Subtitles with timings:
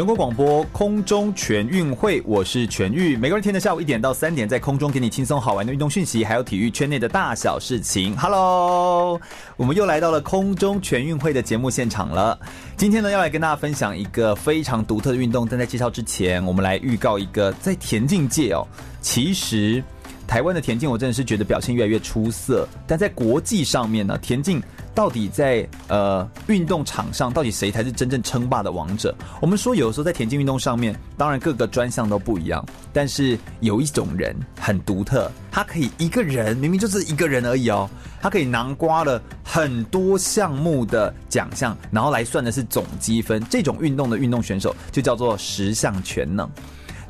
[0.00, 3.18] 全国广播空中全运会，我是全玉。
[3.18, 8.16] 每个人天的下午一点到三点，在空中给你轻松好玩的运动讯息，还有体育圈内的大小事情。
[8.16, 9.20] Hello，
[9.58, 12.40] 我们又来到了空中全运会的节目现场了。
[12.78, 15.46] 今天呢，要来跟大家分享一个非常独特的运动。
[15.46, 18.66] 但在介绍之前，我们来预告一个在田径界哦，
[19.02, 19.84] 其实
[20.30, 22.64] 台湾的田径我真的是觉得表现越来越出色。
[22.86, 24.62] 但在国际上面呢，田径。
[24.92, 29.14] 到底在呃运动场上，到底谁才是真正称霸的王者？
[29.40, 32.62] 我们说，有时候在田径运动上面，当然各个专项都不一样，
[32.92, 37.88] 但是有一种人很独特，他可以一个人明明就是一个人而已哦，
[38.20, 43.42] 他可以囊括了很多项目的奖项，然后来算的是总积分。
[43.48, 46.50] 这种运动的运动选手就叫做十项全能。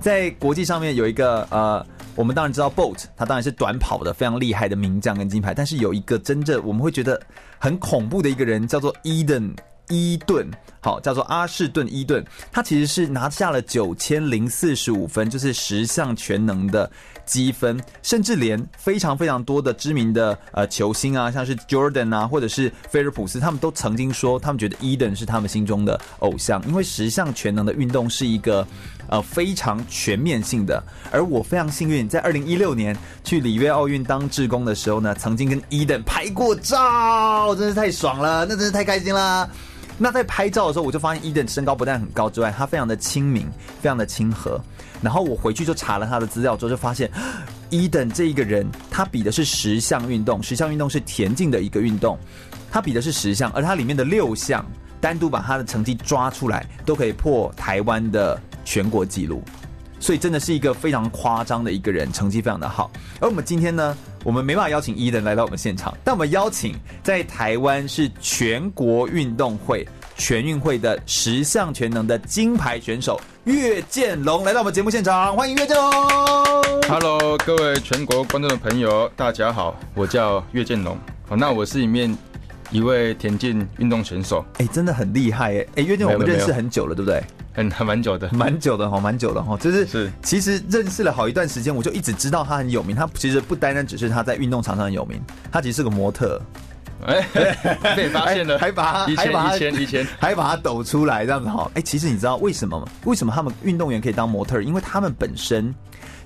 [0.01, 1.85] 在国际上面有一个呃。
[2.21, 7.19] 我们当然知道 Bolt，他当然是短跑的非常厉害的名将跟金牌，但是有一个真正我们会觉得
[7.59, 9.57] 很恐怖的一个人，叫做 Eden
[9.89, 10.47] 伊顿，
[10.81, 16.91] 好，叫做阿士顿伊顿，他其实是拿下了九千零四十五分，就是十项全能的
[17.25, 28.67] 积分，甚至连非常非常多的知名的呃球星啊，像是 Jordan 啊，或者是菲尔普斯，他们都曾经说，他们觉得 Eden 是他们心中的偶像，因为十项全能的运动是一个。
[29.09, 30.81] 呃，非常全面性的。
[31.11, 39.51] 而我非常幸运，在二零一六年去里约奥运当志工的时候呢，曾经跟伊登拍过照，真是太爽了，那真是太开心了。
[40.03, 43.47] 那在拍照的时候，我就发现伊登身高不但很高之外，他非常的亲民，
[43.83, 44.59] 非常的亲和。
[45.03, 47.11] 然后我回去就查了他的资料之后，就发现
[47.69, 52.19] 伊登这一个人，他比的是十项运动，十项运动是田径的一个运动，
[52.71, 54.65] 他比的是十项，而他里面的六项
[55.03, 58.41] 单独把他的成绩抓出来，都可以破台湾的。
[58.63, 59.43] 全国纪录，
[60.01, 62.91] 所以真的是一个非常夸张的一个人，成绩非常的好。
[63.21, 75.93] 而我们今天呢，我们没办法邀请伊人来到我们现场，但我们邀请在台湾是全国运动会全运会的十项全能的金牌选手岳建龙来到我们节目现场，欢迎岳建龙。
[76.89, 80.97] Hello，各位全国观众的朋友，大家好，我叫岳建龙。
[81.29, 82.17] 好，那我是里面
[82.71, 84.45] 一位田径运动选手。
[84.55, 85.67] 哎、欸，真的很厉害哎！
[85.77, 87.23] 哎，岳建龙，我们认识很久了，对不对？
[87.53, 92.95] 很还蛮久的， 蛮久的哈，蛮久的哈，就是是，其实认识了好一段时间，我就一直知道他很有名。
[92.95, 96.41] 他其实不单单只是他在运动场上很有名，他其实是个模特。
[97.07, 97.23] 哎，
[97.97, 101.71] 被发现了， 还把他，以前以前以前还把他抖出来这样子哈。
[101.75, 102.87] 哎，其实你知道为什么吗？
[103.05, 104.61] 为什么他们运动员可以当模特？
[104.61, 105.75] 因为他们本身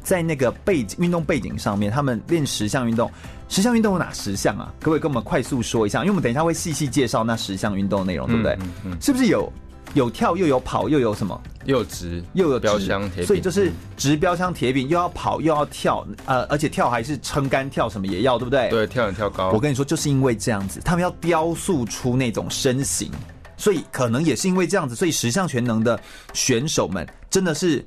[0.02, 3.08] 在那个背景运动背景上面，他们练十项运动，
[3.48, 4.72] 十项运动有哪十项啊？
[4.80, 6.00] 可不可以跟我们快速说一下？
[6.00, 8.52] 因为我们等一下会细细介绍那十项运动的内容，对不对？
[8.60, 9.50] 嗯嗯，是不是有？
[9.94, 11.40] 有跳又有跑又有什么？
[11.64, 18.68] 又有直又有标枪铁饼，所以就是直标枪铁饼，又要跑又要跳，呃，而且跳还是撑杆跳，什么也要，对不对？
[18.68, 19.50] 对，跳远跳高。
[19.52, 23.10] 我跟你说，就是因为这样子，他们要雕塑出那种身形，
[23.56, 25.98] 所以可能也是因为这样子，所以十项全能的
[26.34, 27.82] 选手们真的是。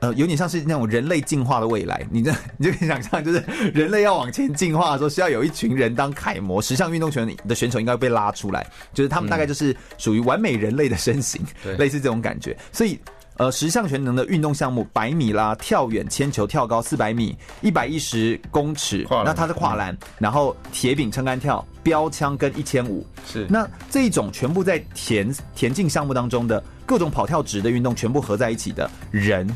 [0.00, 3.42] 呃，有点像是那种人类进化的未来，你这 你就可以想象，就是
[3.72, 6.60] 人类要往前进化的时候，需要有一群人当楷模。
[6.60, 12.56] 十项运动拳的选手应该会被拉出来，就是他们大概就是属于完美人类的身形，嗯、类似这种感觉。
[12.72, 12.98] 所以，
[13.38, 29.48] 呃，十项全能的运动项目，百米啦、跳远、铅球、跳高、四百米、一百一十公尺，那它是跨栏，然后铁饼、撑杆跳、标枪跟一千五，是那这一种全部在田田径项目当中的各种跑跳值的运动全部合在一起的人。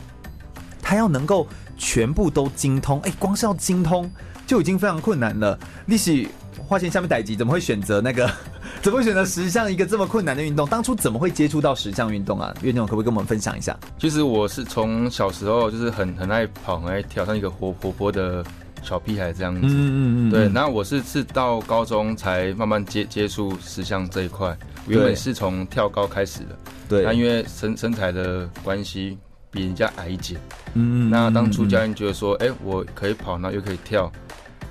[0.90, 1.46] 还要能够
[1.78, 4.10] 全部都精通，哎，光是要精通
[4.44, 5.56] 就已经非常困难了。
[5.86, 6.26] 历史
[6.66, 8.28] 花钱下面逮级怎么会选择那个？
[8.82, 10.68] 怎么会选择十项一个这么困难的运动？
[10.68, 12.52] 当初怎么会接触到十项运动啊？
[12.62, 13.78] 岳总可不可以跟我们分享一下？
[14.00, 18.44] 其实我是从小时候就是很很爱跑，很爱跳，像一个活活泼的
[18.82, 19.60] 小屁孩这样子。
[19.62, 20.30] 嗯嗯嗯。
[20.32, 24.58] 对，那我是是到高中才慢慢接接触十项这一块。
[24.88, 26.58] 原本是从跳高开始的。
[26.88, 27.04] 对。
[27.04, 29.16] 那因为身身材的关系。
[29.50, 30.36] 比人家矮一截，
[30.74, 34.10] 嗯，那当初教练觉得说，哎、欸，我可以跑，然后又可以跳，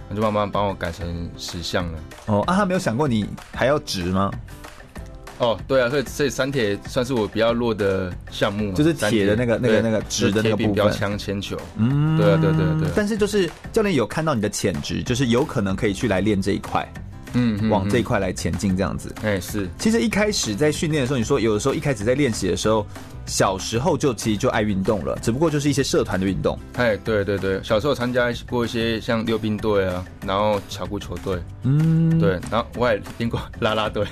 [0.09, 1.99] 那就慢慢帮我改成十项了。
[2.27, 4.31] 哦，啊，他没有想过你还要直吗？
[5.39, 11.57] 哦，对啊，所以所以三铁算是我比较弱的项目，就是铁的那个那个那个直的那个部分，标枪、铅球。
[11.77, 12.89] 嗯，对啊，对对对。
[12.95, 16.87] 但是就是教练有看到你的潜质，就是有可能可以去来练这一块。
[17.33, 19.13] 嗯，往这一块来前进，这样子。
[19.23, 19.69] 哎，是。
[19.77, 22.85] 其实一开始在训练的时候，你说有的时候一开始在练习的时候，
[23.29, 26.57] 小时候就其实就爱运动了，只不过就是一些社团的运动。
[26.73, 34.05] 哎，对对对，小时候参加过一些像溜冰队啊，然后巧固球队，嗯，对，然后我也听过啦啦队，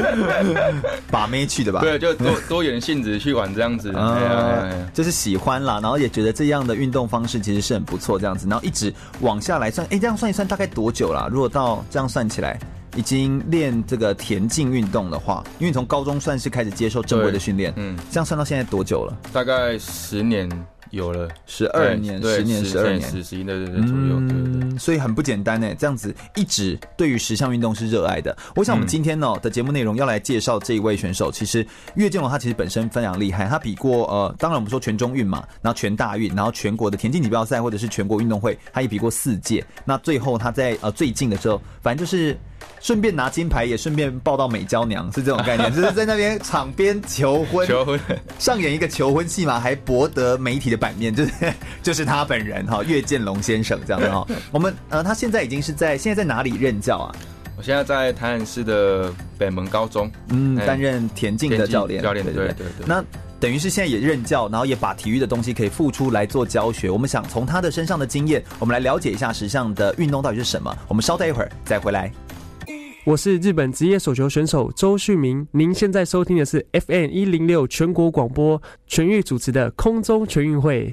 [1.10, 1.80] 把妹去的吧？
[1.80, 11.28] 对，就多多元性质去玩这样子， 哎就是喜欢啦，然后也觉得这样的运动方式其实是很不错，这样子，然后一直往下来算，哎，这样算一算大概多久啦？
[11.30, 12.58] 如果到这样算起来。
[12.96, 19.16] 已经练这个田径运动的话，因为从高中算是开始接受正规的训练，嗯，这样算到现在多久了？
[19.32, 20.48] 大概十年
[20.90, 25.72] 有了，十二年，十年，十二年，十十一，对对对，左右，嗯，所以很不简单呢。
[25.78, 28.36] 这样子一直对于时尚运动是热爱的。
[28.56, 39.64] 我想我们今天呢的节目内容要来介绍这一位选手，其实岳建龙他其实本身非常厉害，他比过呃，当然我们说全中运嘛，然后全大运，然后全国的田径锦标赛或者是全国运动会，他也比过四届。
[39.84, 42.36] 那最后他在呃最近的时候，反正就是。
[42.78, 47.98] 顺便拿金牌，也顺便抱到美娇娘，是这种概念， 就是在那边场边求婚，求婚
[48.38, 51.32] 上演一个求婚戏嘛，还博得媒体的版面，就是
[51.82, 54.26] 就是他本人哈，岳建龙先生这样的哈。
[54.52, 57.14] 我们呃，他现在已经是在现在在哪里任教啊？
[57.56, 62.86] 我现在在台南市的北门高中，嗯，担任田径的教练，教练对对对，对。
[62.86, 63.04] 那
[63.38, 66.88] 等于是现在也任教，然后也把体育的东西可以付出来做教学。
[66.90, 70.74] 我们想从他的身上的经验，我们来了解一下十项的运动到底是什么。
[70.88, 72.10] 我们稍待一会儿再回来。
[73.04, 80.90] 我是日本职业手球选手周旭明，您现在收听的是 FM 一零六全国广播全域主持的空中全运会。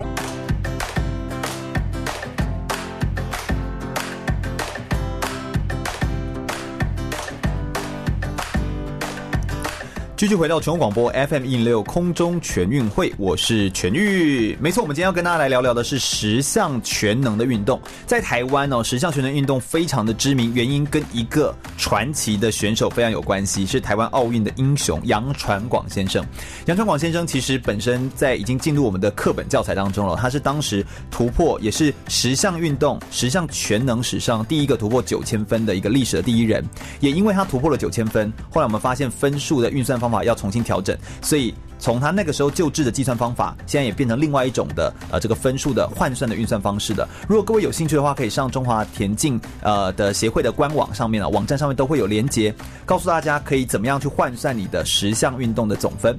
[10.18, 14.58] 继续回到全国广播 FM 一零六空中全运会，我是全玉。
[14.60, 17.80] 没错，我们今天要跟大家来聊聊的是十项全能的运动。
[18.08, 26.26] 在台湾哦，十项全能运动非常的知名，原因跟一个传奇的选手非常有关系，是台湾奥运的英雄杨传广先生。
[26.66, 36.66] 杨传广先生其实本身在已经进入我们的课本教材当中了，他是当时突破，也是十项运动十项全能史上第一个突破九千分的一个历史的第一人。
[37.02, 47.08] 也因为他突破了九千分，后来我们发现分数的运算方方法要重新调整，所以从他那个时候旧制的计算方法，现在也变成另外一种的呃这个分数的换算的运算方式的。
[47.28, 52.54] 如果各位有兴趣的话，可以上中华田径呃的协会的官网上面啊，网站上面都会有连接，
[52.86, 56.18] 告诉大家可以怎么样去换算你的十项运动的总分。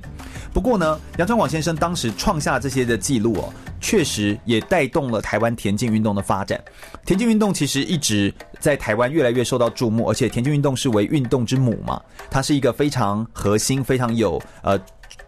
[0.53, 6.63] 不过呢，杨传广先生当时创下这些的记录哦，确实也带动了台湾田径运动的发展。
[7.05, 14.79] 田径运动其实一直在台湾越来越受到注目，而且田径运动是为运动之母嘛，它是一个非常核心、非常有呃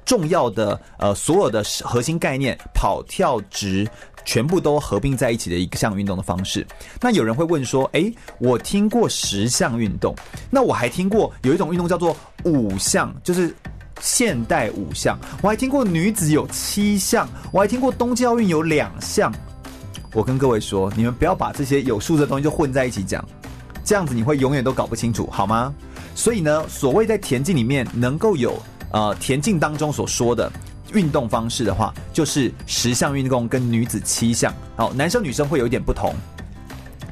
[0.04, 3.88] 重要的呃所有的核心概念，跑、跳、直
[4.24, 6.66] 全部都合并在一起的一项运动的方式。
[7.00, 10.14] 那有人会问说，诶，我听过十项运动，
[10.50, 13.54] 那我还听过有一种运动叫做五项，就是。
[14.00, 19.32] 现代五项，我还听过女子有七项，我还听过冬季奥运有两项。
[20.12, 23.24] 我跟各位说，你们不要把这些有数字的东西就混在一起讲，
[23.84, 25.72] 这样子你会永远都搞不清楚，好吗？
[26.14, 28.60] 所以呢，所谓在田径里面能够有
[28.90, 30.50] 呃田径当中所说的
[30.92, 36.14] 运动方式的话，就是十项运动跟女子七项，好，男生女生会有一点不同。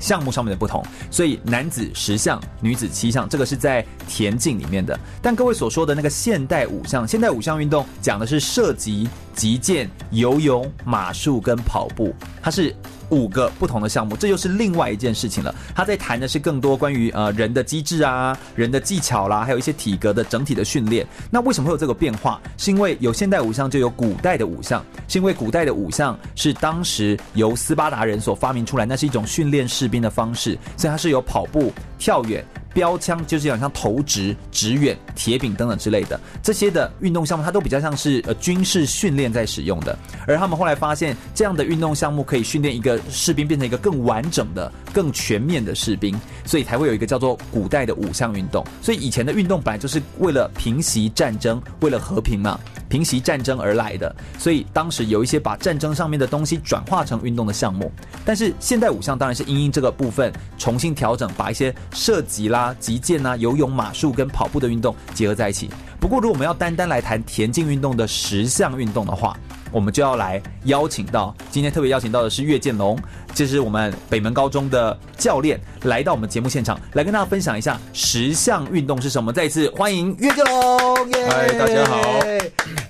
[0.01, 0.81] 项目上面的不同，
[1.11, 4.99] 所以男子十项，女子七项，这个是在田径里面的。
[5.23, 12.13] 但各位所说的那个现代五项，现代五项运动讲的是射击、击剑、游泳、马术跟跑步，
[12.43, 12.75] 它是。
[13.11, 15.55] 五个不同的项目，这又是另外一件事情了。
[15.75, 21.07] 他在谈的是更多关于呃人的机制啊、人的技巧啦，还有一些体格的整体的训练。
[21.31, 22.39] 那为什么会有这个变化？
[22.59, 24.85] 是因为有现代五项，就有古代的五项。
[25.09, 32.45] 是因为古代的五项是当时由斯巴达人所发明出来，那是一种训练士兵的方式，所以它是有跑步、跳远。
[32.73, 39.99] 标枪就是讲像投掷、掷远、铁饼等等之类的这些的运动项目，它都比较像是呃军事训练在使用的。
[40.27, 48.65] 而他们后来发现，这样的运动项目可以训练一个士兵变成一个更完整的、更全面的士兵，所以才会有一个叫做古代的五项运动。
[48.83, 54.15] 所以以前的运动本来就是为了平息战争、为了和平嘛，平息战争而来的。
[54.39, 57.91] 所以当时有一些把战争上面的东西转化成运动的项目。
[58.25, 62.58] 但是现代五项当然是因应这个部分重新调整，把一些涉及啦。
[62.81, 65.71] 击剑啊，游泳、马术跟跑步的运动结合在一起。
[66.01, 69.37] 不过，如果我们要单单来谈田径运动的十项运动的话，
[69.73, 72.97] 我们就要来邀请到今天特别邀请到的是岳建龙，
[73.35, 79.33] 这是我们北门高中的教练，来到我们节目现场，来跟大家分享一下十项运动是什么。
[79.33, 82.01] 再一次欢迎岳建龙，嗨，大家好。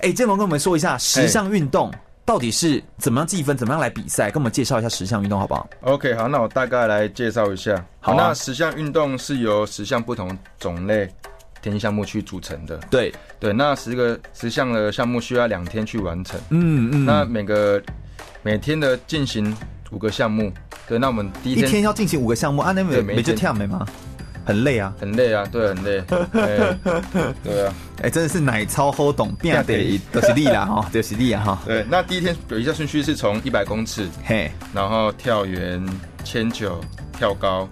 [0.01, 1.91] 哎，建龙跟我们说一下十项运动。
[2.29, 3.57] 到底是怎么样计分？
[3.57, 4.29] 怎么样来比赛？
[4.29, 7.83] 跟我们介绍一下十项运动好不好？OK，好，那我大概来介绍一下。
[7.99, 11.09] 好，那十项运动是由十项不同种类
[11.59, 12.77] 田径项目去组成的。
[12.91, 16.39] 对对，那十个十项的项目需要两天去完成。
[16.51, 17.03] 嗯嗯。
[17.03, 17.81] 那每个
[18.43, 19.57] 每天的进行
[19.89, 20.53] 五个项目。
[20.87, 22.71] 对，那我们第一天一天要进行五个项目啊？
[22.71, 23.87] 那每每就跳没吗？
[24.49, 25.99] 很累啊，很累啊，对，很累。
[26.33, 26.75] 欸、
[27.43, 31.61] 对啊，哎、欸，真的是奶超好懂，变得都是力啦哈，都是力啊哈。
[31.67, 35.87] 对，那第一天有一项顺序是从一百公尺，嘿，然后跳远、
[36.23, 36.81] 铅球、
[37.13, 37.69] 跳高，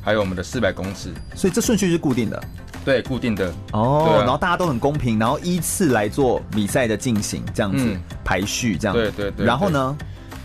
[0.00, 2.40] 还有我们的四百公尺，所以这顺序是固定的。
[2.84, 8.94] 对，固定的哦、啊，然后大家都很公平，然后依次来做比赛的进行，这样子、嗯、排序这样。
[8.94, 9.46] 对对对，对。
[9.46, 9.98] 然后呢？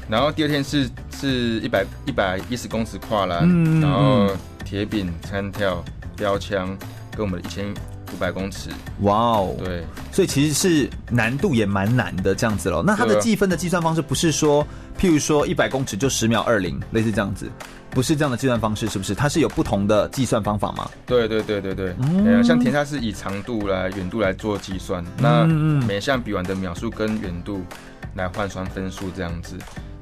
[0.09, 4.35] 然后第二天是是一百一百一十公尺跨栏，嗯、然后。
[4.65, 5.81] 铁饼、参跳、
[6.17, 6.75] 标枪，
[7.15, 7.71] 跟我们的一千
[8.13, 8.69] 五百公尺。
[9.01, 12.83] 哇哦，对，所以其实是难度也蛮难的这样子咯。
[12.85, 14.65] 那它的计分的计算方式不是说，
[14.99, 17.49] 譬如说一百公尺就十秒二零，类似这样子，
[17.91, 19.13] 不是这样的计算方式，是不是？
[19.13, 20.89] 它是有不同的计算方法吗？
[21.05, 25.45] 对对对对对，嗯、像田径是以长度来、远度来做计算，那
[25.87, 27.61] 每项比完的秒数跟远度
[28.15, 29.57] 来换算分数，这样子。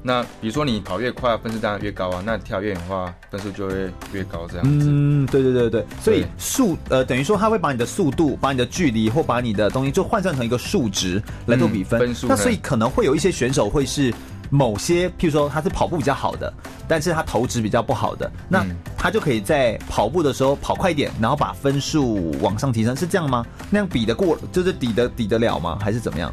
[0.06, 2.22] 那比如说你跑越快，分数当然越高啊。
[2.26, 4.86] 那跳越远的话，分数就会越高，这样子。
[4.86, 5.86] 嗯，对对对对。
[5.98, 11.98] 所以速呃，等于说他会把你的速度、把你的距离或把你的东西就换算成一个数值来做比分。
[11.98, 12.28] 嗯、分数。
[12.28, 14.12] 那所以可能会有一些选手会是
[14.50, 16.52] 某些，譬如说他是跑步比较好的，
[16.86, 18.62] 但是他投掷比较不好的，那
[18.98, 23.42] 他就可以在跑步的时候跑快一点，然后把分数往上提升，是这样吗？
[23.70, 25.78] 那样比得过，就是抵得抵得了吗？
[25.80, 26.30] 还是怎么样？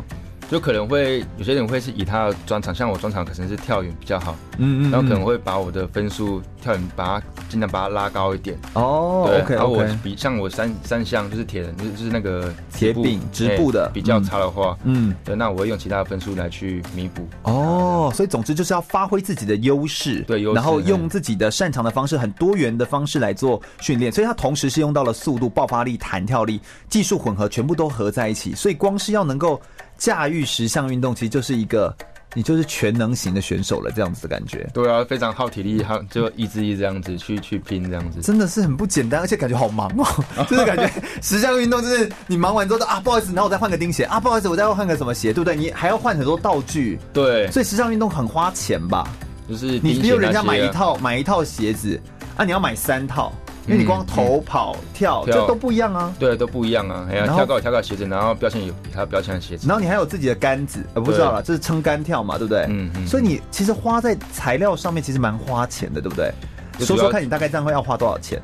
[0.52, 17.26] 就可能会有些人会是以他的专长，像我专长可能是跳远比较好，嗯嗯，然后可能会把我的分数跳远把它尽量把它拉高一点哦，对然后我比像我三三项就是铁人，就是就是那个铁饼直步的比较差的话，嗯，对，那我会用其他的分数来去弥补。
[17.44, 29.62] 哦，所以总之就是要发挥自己的优势，对，优势，然后用自己的擅长的方式，很多元的方式来做训练，所以他同时是用到了速度、爆发力、弹跳力、技术混合，全部都合在一起，所以光是要能够。
[30.02, 31.96] 驾驭十项运动，其实就是一个
[32.34, 34.68] 你就是全能型的选手了，这样子的感觉。
[34.74, 40.06] 对啊，非常耗体力，耗就意志力这样子去去拼，这样子真的是很不简单，而且感觉好忙哦。
[40.50, 40.90] 就是感觉
[41.22, 45.56] 十项运动，就是你忙完之后啊，不好意思，然后我再换个钉鞋啊，不好意思，我再换个什么鞋，对不对？
[45.56, 49.08] 你还要换很多道具，对，所以十项运动很花钱吧？
[49.48, 52.02] 就是你比如人家买一套买一套鞋子
[52.38, 53.32] 啊，你要买三套。
[53.68, 56.14] 因为你光投跑、嗯、跳，这都不一样啊。
[56.18, 57.08] 对，都不一样啊。
[57.12, 59.68] 哎呀跳高有跳高鞋子，然后标签有它标签的鞋子。
[59.68, 62.66] 然后你还有自己的杆子，呃，不知道了，这是撑杆跳嘛，对不对？
[62.70, 63.08] 嗯嗯。
[63.08, 66.32] 所以你其实花在材料上面，其实蛮花钱的，对不对？
[66.80, 68.42] 说说看你大概这样会要花多少钱？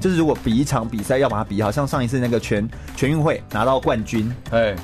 [0.00, 4.74] 就是如果比一场比赛要把它比好，像上一次那个全全运会拿到冠军，哎，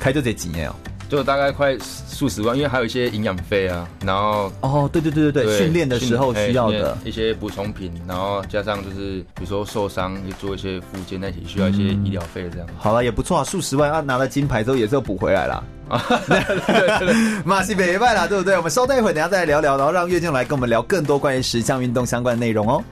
[0.00, 0.74] 开就这几年哦。
[1.10, 1.76] 就大概快
[2.08, 12.68] 数十万，因为还有一些营养费啊，然后哦，对对对对对，训练的时候需要的一些补充品，然后加上就是比如说受伤，也做一些复健，那些需要一些医疗费这样。
[12.78, 16.00] 好了，也不错啊，数十万啊，拿了金牌之后也是要补回来了啊，
[17.44, 18.56] 马西北拜了，对不对？
[18.56, 22.82] 我们稍待一会，等下再来聊聊，然后让岳静来跟我们聊更多关于十项运动相关的内容哦。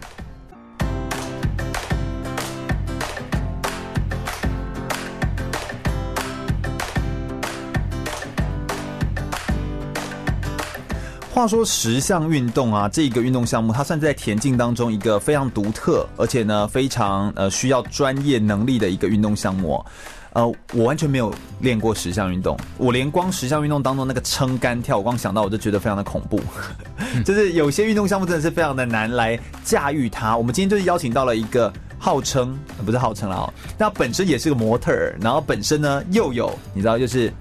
[11.39, 19.81] 话说十项运动啊，这个运动项目它算在田径当中一个非常独特，而且呢非常呃需要专业能力的一个运动项目。
[20.33, 26.41] 呃，我完全没有练过十项运动，我连光十项运动当中那个撑杆跳，我光想到我就觉得非常的恐怖。
[27.25, 30.37] 就是有些运动项目真的是非常的难来驾驭它。
[30.37, 37.33] 我们今天就是邀请到了一个号称不是号称了哦，那本身也是个模特儿，然后本身呢又有你知道就是。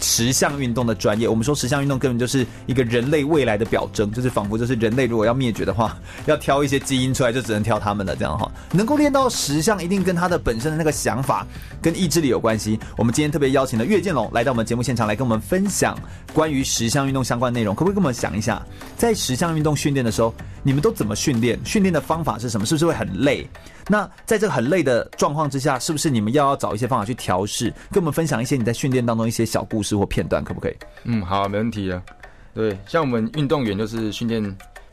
[0.00, 8.50] 十项运动的专业，我们说十项运动根本就是一个人类未来的表征，就是仿佛就是人类如果要灭绝的话，要挑一些基因出来，就只能挑他们了这样哈。
[8.72, 11.46] 能够练到十项，一定跟他的本身的那个想法
[11.82, 12.78] 跟意志力有关系。
[12.96, 15.98] 我们今天特别邀请了岳建龙来到我们节目现场，来跟我们分享
[16.32, 17.74] 关于十项运动相关内容。
[17.74, 18.62] 可不可以跟我们讲一下，
[18.96, 21.58] 在十项运动训练的时候，你们都怎么训练？
[21.64, 22.66] 训练的方法是什么？
[22.66, 23.48] 是不是会很累？
[23.88, 27.72] 那在这个很累的状况之下，是不是你们要要找一些方法去调试？
[27.90, 30.76] 跟我们分享一些你在训练当中一些小故事或片段，可不可以？
[31.04, 32.02] 嗯，好，没问题啊。
[32.54, 34.42] 对，像我们运动员就是训练，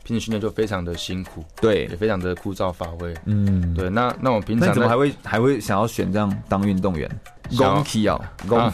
[0.04, 3.12] 平时训练就非常的辛苦，对，也非常的枯燥乏味。
[3.24, 3.90] 嗯，对。
[3.90, 7.10] 那那我平常怎么还会还会想要选这样当运动员？
[7.56, 8.70] 攻体哦，攻，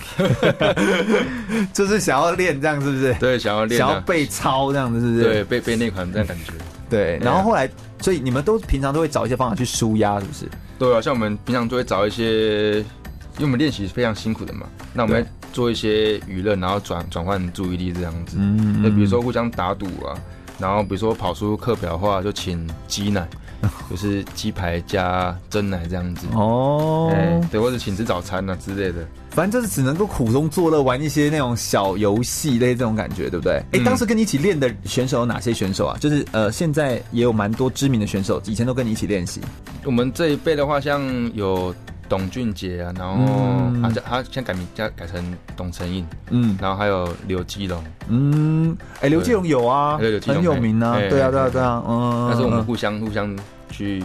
[1.72, 3.14] 就是想要练这样，是不是？
[3.14, 5.22] 对，想要练，想要被操这样子，是不是？
[5.22, 6.52] 对，被被那款这样感觉。
[6.90, 7.70] 对，然后后来，
[8.04, 10.46] 所以你们都平常都会找一些方法去舒压，是不是？
[10.78, 18.36] 对啊，像我们平常都会找一些，因为我们练习是非常辛苦的嘛，那我们做一些娱乐，然后转转换注意力这样子。
[18.38, 20.12] 嗯，那比如说互相打赌啊，
[20.58, 23.26] 然后比如说跑出课表的话，就请鸡奶。
[23.88, 29.08] 就是鸡排加蒸奶这样子哦，哎，对，或者请吃早餐啊之类的。
[29.34, 33.54] 反正就是只能够苦中作乐，玩一些那种小游戏类这种感觉，对不对？
[33.72, 35.98] 哎、嗯，当时跟你一起练的选手有哪些选手啊？
[35.98, 39.40] 就是呃，现在也有蛮多知名的选手，以前都跟你一起练习。
[39.84, 41.02] 我们这一辈的话，像
[41.34, 41.74] 有
[42.08, 53.36] 董俊杰啊，然后、嗯、他他现在改名叫改成董成印，嗯，然后还有刘基龙，嗯，哎、欸，刘基龙有啊，很有名啊，对啊，对啊，对啊，嗯，但是我们互相互相
[53.68, 54.00] 去。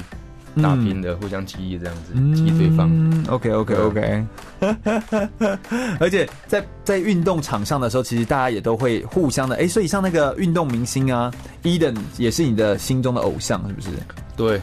[0.62, 2.90] 打拼的，互相激励这样子，激励对方。
[2.92, 4.26] 嗯，OK，OK，OK。
[6.00, 9.56] 而且在在运动场上的时候，其实大家也都会互相的。
[9.56, 11.32] 哎、欸，所以像那个运动明星啊
[11.64, 13.90] ，Eden 也是你的心中的偶像，是不是？
[14.36, 14.58] 对。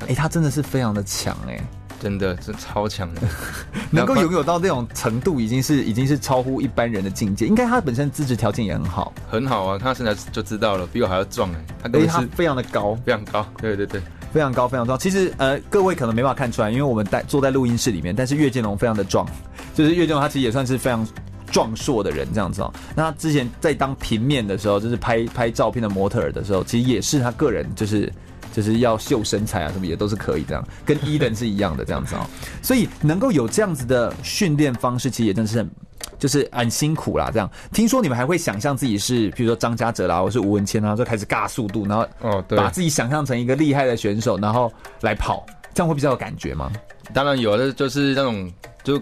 [0.00, 1.58] 哎、欸，他真的是非常的强，哎，
[2.00, 3.22] 真的是超强的，
[3.90, 7.46] 能够拥有到这种程度，已经是已经是超乎一般人的境界。
[7.46, 9.78] 应该他本身资质条件也很好，很好啊。
[9.78, 11.64] 他身材就知道了，比我还要壮哎。
[11.82, 13.46] 他而且他非常的高，非常高。
[13.60, 14.00] 对对对。
[14.32, 14.98] 非常高，非常壮。
[14.98, 18.14] 其实，呃，各位可能没办法看出来，因为我们在坐在录音室里面。
[18.14, 19.26] 但是岳建龙非常的壮，
[19.74, 21.06] 就是岳建龙他其实也算是非常
[21.50, 22.72] 壮硕的人这样子哦。
[22.94, 28.12] 那他之前在当平面的时候，就是拍拍照片的模特儿的时候，其实也是他个人就是
[28.52, 32.26] 就是要秀身材啊什么也都是可以这样，跟伊人是一样的这样子哦。
[32.62, 35.70] 所以能够有这样子的训练方式，其实也真的是很。
[36.18, 37.48] 就是很辛苦啦，这样。
[37.72, 44.72] 听说你们还会想象自己是，比如说张家哲啦，或是吴文谦啊，就开始尬速度，然后哦，对，把自己想象成一个厉害的选手，然后
[45.02, 46.72] 来跑，这样会比较有感觉吗？
[47.14, 48.50] 当然有，的就是那种
[48.82, 49.00] 就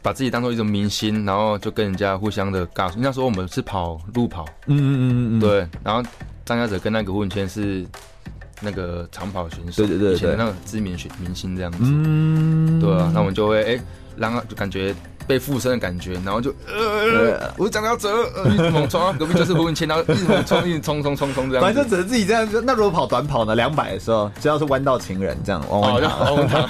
[0.00, 2.90] 把自己当做一种明星，然后就跟人家互相的尬。
[2.96, 5.68] 那时候我们是跑路跑，嗯嗯嗯嗯，对。
[5.82, 6.02] 然后
[6.44, 7.86] 张家哲跟那个吴文谦是
[8.60, 13.10] 那个长跑选手，对对对，对，以前的那个知名选明星这样子，嗯，对啊。
[13.12, 13.80] 那我们就会哎、欸，
[14.16, 14.94] 然后就感觉。
[15.26, 21.64] 被附身的感觉，然后就呃，我讲要走，呃，一直猛冲，隔壁就是胡文谦，然后一直猛冲，一直冲冲冲冲这样。
[21.64, 22.46] 反正只能自己这样。
[22.64, 23.54] 那如果跑短跑呢？
[23.54, 26.68] 两百的时候，只要是弯道情人这样，往往他，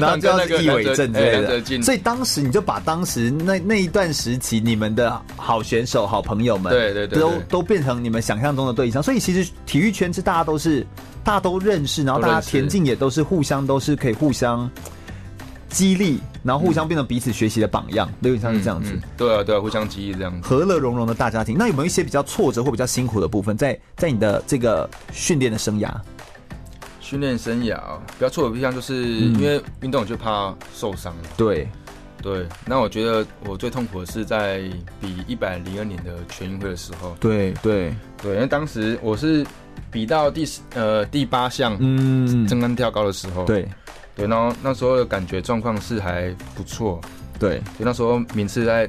[0.00, 1.82] 然后就要是易伟正之类的。
[1.82, 9.02] 所以当时你就把当时那那一段时期你们的好选手、好朋友们，对对对，都都变成你们想象中的对象。
[9.02, 10.86] 所以其实体育圈是大家都是
[11.24, 14.70] 大家都认识，然后大家田径也都是互相都是可以互相。
[15.68, 18.98] 激励，然后互相变成彼此学习的榜样，有点像是这样子。
[19.16, 20.48] 对啊，对啊，互相激励这样子。
[20.48, 21.56] 和乐融融的大家庭。
[21.58, 25.90] 那有没有一些比较挫折或比较辛苦的部分，在在你的这个训练的生涯？
[27.00, 31.14] 训练生涯比较挫折的地方，就是因为运动就怕受伤。
[31.36, 31.68] 对
[32.22, 32.46] 对。
[32.64, 34.60] 那我觉得我最痛苦的是在
[35.00, 37.16] 比一百零二年的全运会的时候。
[37.20, 39.46] 对对对，因为当时我是
[39.90, 43.44] 比到第十呃第八项，嗯，正杆跳高的时候。
[43.44, 43.68] 对。
[44.16, 46.98] 对，然后那时候的感觉状况是还不错，
[47.38, 48.88] 对，就那时候名次在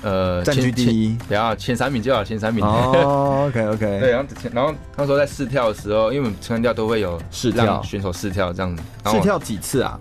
[0.00, 2.64] 呃占据第一，然后前三名就好，前三名。
[2.64, 3.98] 哦， OK OK。
[3.98, 9.98] 对，然后然后那时候在试跳的时候，因为我们撑杆跳都会有试跳选手试跳这样子，试跳几次啊？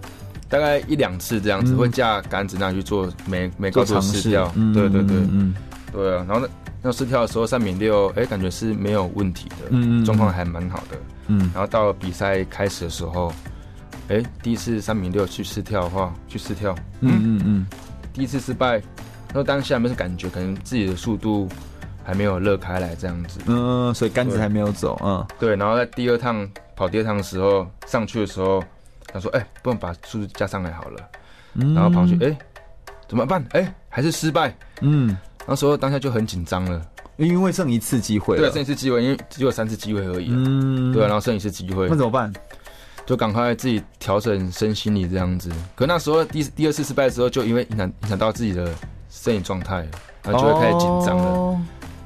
[0.47, 4.53] 大概一两次这样子，会架杆子那样去做每每个都试跳。
[4.71, 5.55] 对对对，嗯，
[5.91, 6.23] 对啊。
[6.27, 6.47] 然后那
[6.83, 11.39] 那试跳的时候三米六，哎，感觉是没有问题的，嗯，状况还蛮好的，嗯。
[11.55, 13.33] 然后到了比赛开始的时候。
[14.09, 17.41] 哎，第一次三米六去试跳的话，去试跳，嗯嗯。
[17.45, 17.67] 嗯，
[18.13, 21.47] 第一次失败，然后当下没什么感觉，可能自己的速度
[22.03, 28.63] 还没有热开来这样子，嗯，所以杆子还没有走，嗯，对，然后在第二趟跑第二趟的时候上去的时候，
[29.07, 31.09] 他说，哎，不能把速度加上来好了，
[31.53, 32.37] 然后跑去，哎，
[33.07, 33.43] 怎么办？
[33.51, 36.85] 哎，还是失败，嗯，那时候当下就很紧张了，
[37.15, 42.31] 因为剩一次机会，对，剩一次机会，因为只有三次机会而已，嗯，对，然后剩一次机会，那怎么办？
[43.05, 48.73] 就赶快自己调整身心理这样子，可那时候第第二次失败的时候，就因为影响影响到自己的
[49.09, 49.85] 身体状态，
[50.23, 51.31] 然后就会开始紧张了。
[51.31, 51.57] Oh.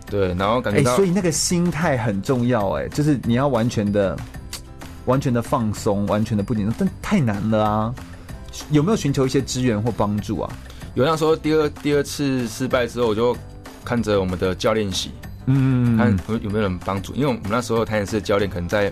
[0.10, 4.18] 对，然后感觉到、欸，所以那个心态很重要，哎，就是你要完全的、
[5.06, 7.96] 完全的放松，完全的不紧张，但太难了啊！
[8.72, 10.52] 有没有寻求一些支援或帮助啊？
[10.96, 13.38] 有，那时候第二第二次失败之后，我就
[13.86, 15.12] 看着我们的教练席，
[15.46, 18.92] 嗯，看有没有人帮助，因为我们那时候台演室的教练可能在。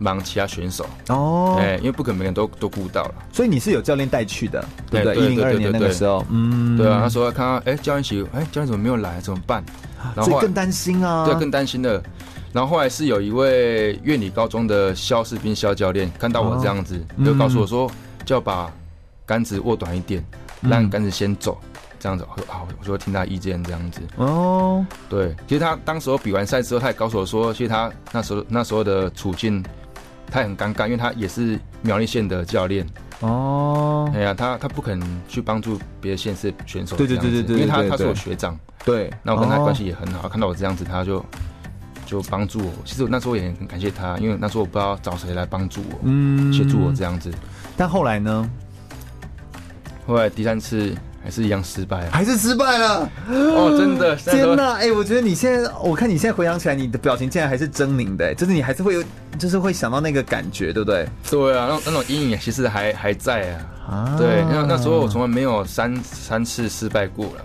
[0.00, 5.16] 忙其他选手哦，哎，因为不可能每个人都都顾到了，所以你是有教练带去的，对不对？
[5.16, 9.20] 一零二年那个时候，嗯，对啊，那时候看到哎，教练席，哎，教练怎么没有来？
[9.20, 9.62] 怎么办？
[10.16, 12.02] 然后更担心啊，对，更担心的。
[12.50, 17.88] 然后后来是有一位苑里高中的肖士兵肖教练看到我这样子，就告诉我说，
[18.24, 18.72] 就要把
[19.26, 20.24] 杆子握短一点，
[20.62, 21.60] 让杆子先走，
[21.98, 22.26] 这样子。
[22.48, 24.00] 好，我就听他意见这样子。
[24.16, 29.62] 哦，对，其实他当时候比完赛之后，他也告诉我说，其实他那时候那时候的处境。
[30.30, 32.86] 他也很尴尬，因为他也是苗栗县的教练
[33.20, 34.10] 哦。
[34.14, 40.28] 哎呀，他他不肯去帮助别的县市选手，对对对对对，因为他他是我学长，对，那我跟他关系也很好。
[40.28, 41.24] 看到我这样子，他就
[42.06, 42.72] 就帮助我。
[42.84, 47.32] 其实我那时候也很感谢他，因为那时候我不知道找谁来帮助我，嗯，协助我这样子。
[47.76, 48.50] 但后来呢？
[50.06, 53.10] 后来第三次还是一样失败，还是失败了。
[53.28, 54.74] 哦，真的， 天哪！
[54.74, 59.04] 哎、欸，我觉得你现在，我看你现在回想起来，你的表情竟然还是狰狞的，就是你还是会有，
[59.38, 61.06] 就是会想到那个感觉，对不对？
[61.30, 63.66] 对啊，那那种阴影其实还还在啊。
[63.90, 67.44] 啊，对，那那时候我从来没有三三次失败过了。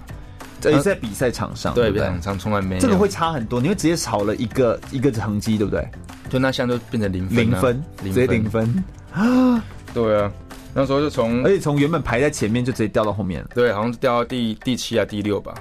[0.64, 2.82] 也是在比赛场上，对，比赛场上从来没有。
[2.82, 5.88] 这个会差很多，你会直接少了一个一个成绩，对不对？
[6.28, 8.84] 就那项就变成零分，零分，直接零分
[9.14, 9.64] 啊！
[9.94, 10.32] 对啊，
[10.78, 15.54] 那时候就从，而且从原本排在前面就直接掉到后面，对，好像是掉到第第七啊第六吧。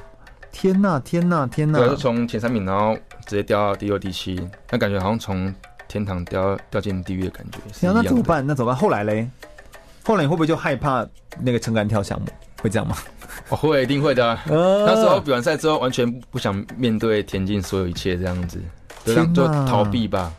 [0.51, 1.79] 天呐，天呐，天呐！
[1.79, 2.97] 对，就从前三名，然后
[3.27, 5.55] 直接掉到第六、第七，那感觉好像从
[5.87, 7.59] 天堂掉掉进地狱的感觉。
[7.73, 8.45] 行，那怎么办？
[8.45, 8.81] 那怎么办？
[8.81, 9.31] 后来嘞？
[10.03, 11.07] 后来你会不会就害怕
[11.41, 12.27] 那个撑杆跳项目？
[12.61, 12.97] 会这样吗？
[13.51, 14.43] 我 会，一定会的、啊。
[14.49, 18.61] 那时候比完赛之后，完全不想面对田径所有一切，这样子，
[19.05, 20.33] 这样就逃避吧。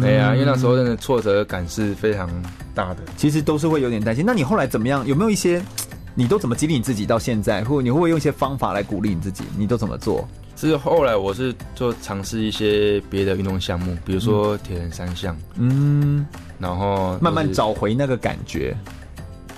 [0.00, 2.28] 对呀、啊，因为那时候真的挫折感是非常
[2.74, 3.02] 大的。
[3.16, 4.24] 其实都是会有点担心。
[4.26, 5.06] 那你后来怎么样？
[5.06, 5.62] 有没有一些，
[6.14, 7.62] 你都怎么激励你自己到现在？
[7.64, 9.44] 或你会不会用一些方法来鼓励你自己？
[9.56, 10.26] 你都怎么做？
[10.56, 16.26] 是后来我是做尝试一些别的运动项目，比如说铁人三项，嗯，
[16.58, 18.74] 然后慢慢找回那个感觉。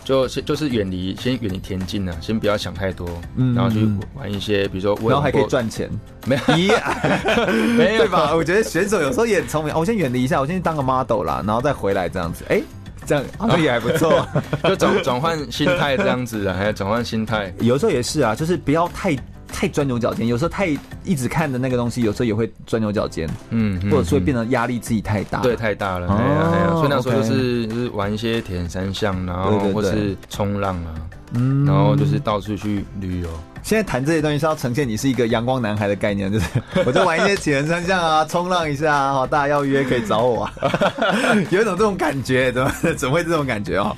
[0.09, 5.91] 就先就是远离，先远离田径啊，先不要想太多，嗯，然后去玩一些，比如说，然后还可以赚钱，
[6.25, 6.43] 没有，
[7.77, 8.05] 没有。
[8.05, 8.35] 对吧？
[8.35, 12.63] 我觉得选手有时候也很聪明，我先远离一下，我先去当个 model 啦，然后再回来这样子，哎，
[13.05, 14.27] 这样好像也还不错，
[14.65, 19.15] 就转转换心态这样子啊，还有转换心态，有时候也是啊，就是不要太。
[19.53, 20.69] 太钻牛角尖，有时候太
[21.05, 30.95] 一直看的那个东西，有时候也会钻牛角尖，嗯，或者说变得压力自己太大，对，太大了，对啊，对啊，所以那时候就是就是玩一些铁人三项，然后或者是冲浪啊，
[31.35, 33.29] 嗯，然后就是到处去旅游。
[33.65, 36.47] 现在谈这些东西是要呈现你是一个阳光男孩的概念，就是
[36.87, 40.53] 我就玩一些铁人三项啊，冲浪一下啊，大家要约可以找我啊，
[41.51, 43.95] 有一种这种感觉，怎么怎么会这种感觉哦？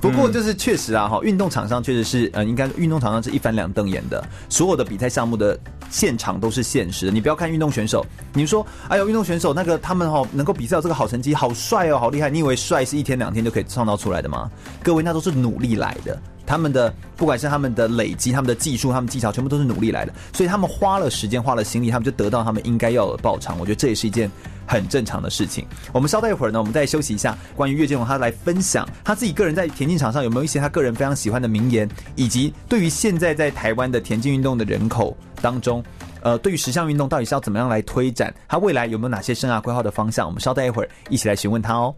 [0.00, 5.58] 不过就是确实啊，哈，运动场上确实是，呃，应该运动场上是一翻两瞪眼的，所有的比赛项目的
[5.90, 7.12] 现场都是现实的。
[7.12, 12.30] 你不要看运动选手，你说，哎呦，运动选手那个他们哈能够比赛到这个好成绩，好帅哦，好厉害！
[12.30, 14.50] 你以为帅是一天两天就可以创造出来的吗？
[14.82, 16.18] 各位，那都是努力来的。
[16.50, 20.12] 他们的不管是他们的累积、他们的技术、他们技巧，全部都是努力来的。
[20.32, 23.56] 所以他们花了时间、花了心力，他们就得到他们应该要的报偿。
[23.60, 24.28] 我觉得这也是一件
[24.66, 25.64] 很正常的事情。
[25.92, 27.38] 我们稍待一会儿呢，我们再休息一下。
[27.54, 35.80] 关于岳建荣，他来分享他自己个人在田径场上有没有一些他个人非常喜欢的名言，以及对于现在在台湾的田径运动的人口当中，
[36.20, 40.26] 呃，对于十项运动到底是要怎么样来推展，他未来有没有哪些生涯规划的方向？
[40.26, 41.94] 我们稍待一会儿，一起来询问他哦。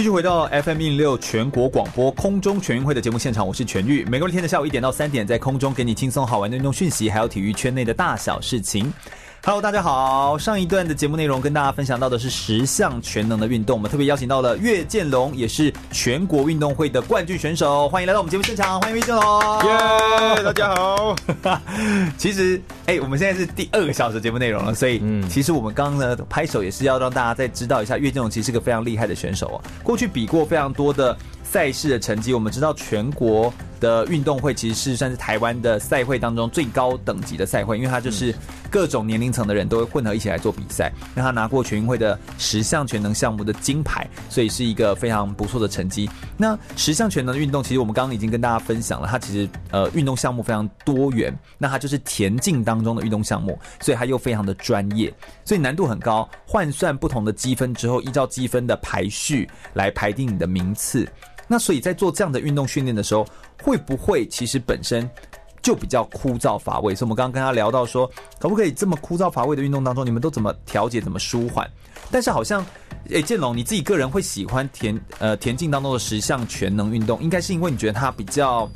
[0.00, 4.02] 继续回到 FM 一零六全国广播空中全运会的节目现场，我是全玉。
[4.06, 8.90] 每个天的下午一点到三点，在空中给你轻松好玩的运动讯息，还有体育圈内的大小事情。
[9.42, 10.36] Hello，大家好。
[10.36, 19.24] 上一段的节目内容跟大家分享到的是十项全能的运动，我们特别邀请到了岳建龙，也是全国运动会的冠军选手，欢迎来到我们节目现场，欢迎岳建龙。
[19.64, 21.16] 耶，yeah, 大家好。
[22.18, 31.16] 其实，哎、欸，我们现在是第二个小时节目内容了，所以，嗯，其实我们刚刚呢拍手也是要让大家再知道一下，岳建龙其实是个非常厉害的选手啊，过去比过非常多的。
[31.42, 38.32] 赛事的成绩，我们知道全国的运动会其实是算是台湾的赛会当中最高等级的赛会，因为它就是
[38.70, 40.92] 各种年龄层的人都会混合一起来做比赛。
[41.14, 46.08] 那他拿过全运会的十项全能项目的金牌，所以是一个非常不错的成绩。
[46.36, 51.36] 那十项全能运动，其实我们刚刚已经跟大家分享了，它其实呃运动项目非常多元。
[51.58, 55.12] 那它就是田径当中的运动项目，所以它又非常的专业，
[55.44, 56.28] 所以难度很高。
[56.46, 61.08] 换算不同的积分之后，依照积分的排序来排定你的名次。
[61.52, 63.26] 那所以在做这样的运动训练的时候，
[63.60, 65.10] 会不会其实本身
[65.60, 66.94] 就比较枯燥乏味？
[66.94, 68.08] 所以我们刚刚跟他聊到说，
[68.38, 71.68] 可不可以这么枯燥乏味的运动当中，你们都怎么调节、怎么舒缓？
[72.08, 72.64] 但是好像，
[73.08, 78.70] 诶，建龙你自己个人会喜欢田呃田径当中的十项全能运动，应该是因为你觉得它比较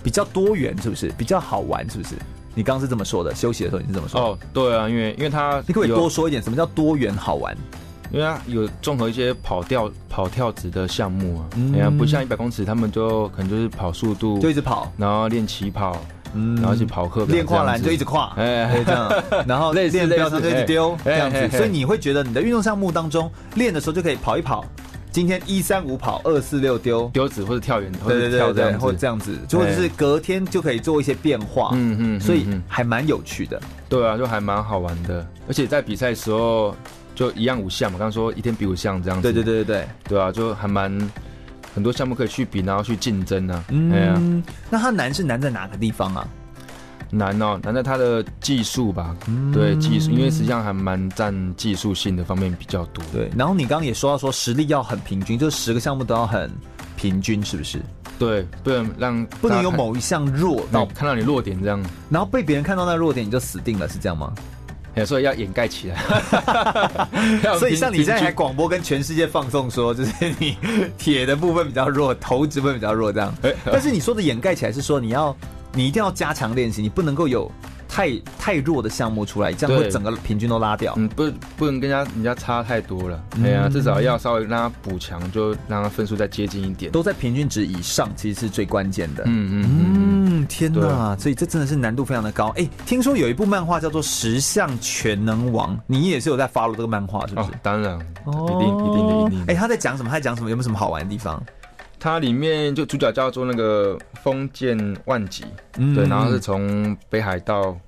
[0.00, 1.08] 比较多元，是不是？
[1.18, 2.14] 比较好玩，是不是？
[2.54, 4.20] 你刚刚是这么说的，休息的时候你是这么说？
[4.20, 7.56] 哦，对啊，因为因为它，你可不可以多说一点，什么叫多元好玩？
[8.12, 15.96] 因为它有综合一些跑跳跑跳值的项目啊，哎呀、嗯，不像一百公尺，他们就可能就是跑速度，就一直跑，然后练起跑，
[16.34, 19.12] 嗯，然后去跑课练跨栏就一直跨，哎，这样，
[19.46, 24.64] 然后练练标枪就一直丢，这样子，所以你会觉得你的运动项目当中练的时候就可以跑一跑，
[25.12, 27.08] 今天一三五跑，二四六丢。
[27.12, 36.74] 丢子或者跳远，对对对对，或者这样子，或者是隔天就可以做一些变化，嗯嗯，所以还蛮有趣的，对啊，就还蛮好玩的，而且在比赛的时候。
[37.20, 39.30] 就一样五项嘛，刚刚说一天比五项这样子。
[39.30, 40.90] 对对对对对，对啊，就还蛮
[41.74, 43.62] 很多项目可以去比，然后去竞争啊。
[43.68, 46.26] 嗯，啊、那它难是难在哪个地方啊？
[47.10, 49.14] 难哦，难在它的技术吧？
[49.28, 53.04] 嗯、对，技术，因为实际上还蛮占技术性的方面比较多。
[53.12, 56.50] 对，然后你刚刚也说到说实力要很平均，就是十个项目都要很
[56.96, 57.82] 平均，是不是？
[58.18, 64.32] 对，不能让不能有某一项弱到看到你弱点这样，然后被别人看到那弱点你就死定了，是这样吗？
[65.06, 65.96] 所以要掩盖起来，
[67.58, 70.56] 所以像你现在还广播跟全世界放送说，就是你
[70.98, 73.34] 铁的部分比较弱，投掷部分比较弱这样。
[73.64, 75.36] 但是你说的掩盖起来是说你要
[75.72, 77.50] 你一定要加强练习，你不能够有。
[77.90, 80.94] 太太弱的项目出来，这样会整个平均都拉掉。
[80.96, 83.20] 嗯，不，不能跟人家人家差太多了。
[83.42, 86.92] 对啊、嗯，至少要稍微让他补强，就让他分数再接近一点。
[86.92, 89.24] 都在平均值以上，其实是最关键的。
[89.26, 91.16] 嗯嗯嗯，嗯，天哪！
[91.18, 92.48] 所以这真的是难度非常的高。
[92.50, 97.48] 哎、欸，听说有一部漫画叫做《十项全能王》，你也是有在 follow 这个漫画，是不是？
[97.48, 99.40] 哦、当然，哦、一定一定的一定。
[99.42, 100.08] 哎、欸，他在讲什么？
[100.08, 100.50] 他在讲什么？
[100.50, 101.42] 有没有什么好玩的地方？
[102.00, 105.44] 它里面就主角叫做那个封建万吉，
[105.76, 107.78] 嗯、对，然后是从北海道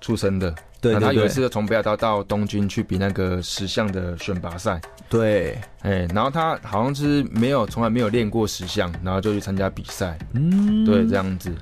[0.00, 4.80] 出生的，对，他有一次从北海道到东京去比那个十项的选拔赛，
[5.10, 11.52] 对，哎，然后他好像是没有从来没有练过十项，然后就去参加比赛，嗯，对，这样子。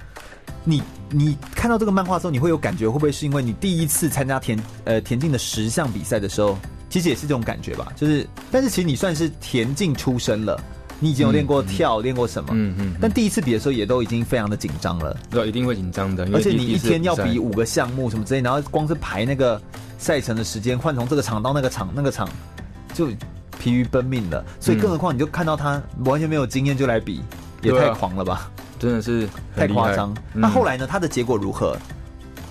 [0.64, 6.56] 你你看到这个漫画的时候，你会有感觉，会不会是因为你第一次参加田呃田径的十项比赛的时候，
[6.88, 7.92] 其实也是这种感觉吧？
[7.96, 10.60] 就是，但是其实你算是田径出身了。
[11.00, 12.50] 你已经有练过跳，练、嗯、过什么？
[12.52, 12.92] 嗯嗯。
[12.92, 15.16] 嗯，但第一次比的时候也都已经非常的紧张了。
[15.30, 16.28] 对，一定会紧张的。
[16.32, 19.60] 而且你一天要比五个项目什么之类，然后光是排那个
[19.98, 22.28] 赛程的时间，换从这个场到那个场，那个场
[22.94, 23.08] 就
[23.58, 24.44] 疲于奔命了。
[24.60, 27.22] 所以更何况你就看到他完全没有经验就来比，
[27.62, 28.34] 也太狂了吧？
[28.34, 30.12] 啊、真的是太夸张。
[30.34, 30.86] 嗯、那后来呢？
[30.86, 31.76] 他的结果如何？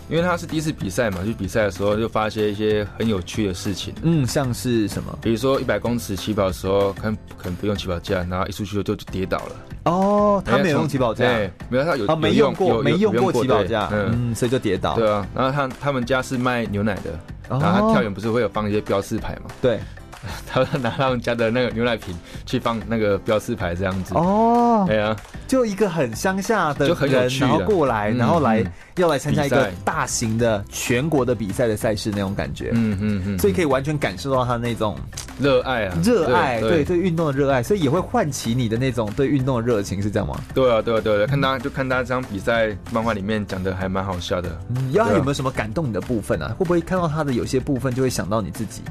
[0.09, 3.93] 因为他是第一次比赛嘛，去比赛的时候就发现一些很有趣的事情。
[4.03, 5.17] 嗯，像是什么？
[5.21, 9.55] 比如说一百公尺起跑的时候，可能可能不用起跑架，然后一出去就就跌倒了。
[9.83, 14.95] 哦，他没有用起跑架，对，没有他有他，没用过，没用过起跑架，嗯，所以就跌倒。
[14.95, 19.49] 对啊，然后他他们家是卖牛奶的，然后他跳远不是会有放一些标示牌嘛？
[19.61, 19.79] 对。
[20.47, 24.85] 他拿他们家的那个牛奶瓶去放那个标示牌，这样子哦。
[24.87, 25.15] 对啊，
[25.47, 28.63] 就一个很乡下的人，就很有趣，然后过来，然后来
[28.95, 32.71] 要来参加一个大型的全国的比赛的赛事那种感觉。
[32.73, 34.97] 嗯嗯嗯，所以可以完全感受到他那种
[35.39, 40.39] 热爱啊，热爱，对对运动的热爱，所以也会唤起你的那种对运动的热情，是这样吗？
[40.53, 44.59] 对啊，对啊，对啊，看他就看他这场比赛漫画里面讲的还蛮好笑的。
[44.75, 46.55] 嗯，要他有没有什么感动你的部分啊？
[46.57, 48.81] 会不会看到他的有些部分就会想到你自己？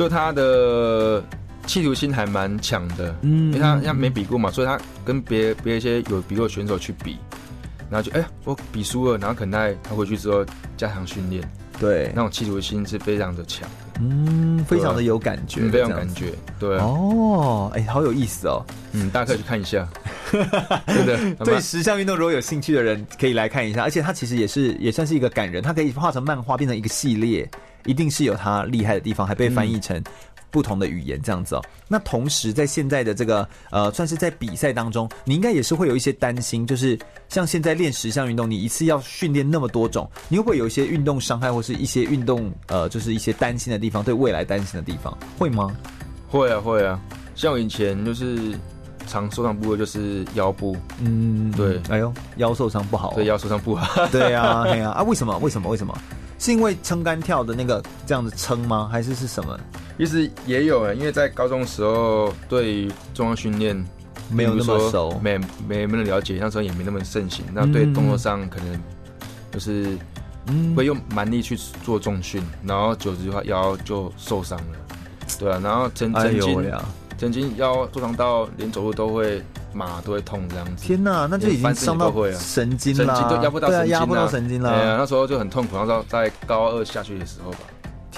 [0.00, 1.22] 就他的
[1.66, 7.18] 企图心还蛮强的，嗯，因为他他没比过嘛，所以他跟别别一些有比过的选手去比，
[7.90, 10.42] 然后就哎、欸，我比输了，然后可能他他回去之后
[10.74, 11.46] 加强训练，
[11.78, 13.68] 对，那种企图心是非常的强，
[14.00, 19.86] 嗯，非常的有感觉，非常感觉，对，哦，哎、欸，好有意思哦， 嗯，大家可以去看一下，
[20.86, 27.48] 真的， 对时尚运动如果有兴趣的人可以来看一下，而且他其实也是也算是一个感人，他可以画成漫画变成一个系列。
[27.86, 29.98] 一定是有他厉害的地方，还被翻译成
[30.50, 31.62] 不同的语言这样子哦。
[31.64, 45.74] 嗯、那同时在现在的这个呃，算是在比赛当中，你应该也是会有一些担心，就是像现在练十项运动，你一次要训练那么多种，你会不会有一些运动伤害，或是一些运动呃，就是一些担心的地方，对未来担心的地方，会吗？
[46.28, 47.00] 会啊，会啊。
[47.34, 48.52] 像我以前就是
[49.06, 55.36] 常受伤部位就是腰部，嗯，对，哎呦，腰受伤不好、哦，对，腰受伤不好，对啊，对啊，啊，为什么？
[55.38, 55.70] 为什么？
[55.70, 55.96] 为什么？
[56.40, 58.88] 是因为撑杆跳的那个这样子撑吗？
[58.90, 59.56] 还是是什么？
[59.98, 63.76] 其实也有诶，因为在高中的时候对重量训练
[64.30, 65.36] 没有那么熟，没
[65.68, 67.44] 没没那么了解，那时候也没那么盛行。
[67.52, 68.82] 那对动作上可能
[69.52, 69.98] 就是
[70.74, 74.78] 会用蛮力去做重训，然后久之的话腰就受伤了。
[75.38, 76.72] 对啊，然后曾曾经
[77.20, 79.40] 曾经腰受伤到连走路都会。
[79.72, 84.68] 麻都会痛这样子，天哪，那就已经伤到神经了，神经都压不到神经，压不到神经了。
[84.68, 85.76] 对啊，那时候就很痛苦。
[85.76, 87.58] 然后在高二下去的时候吧，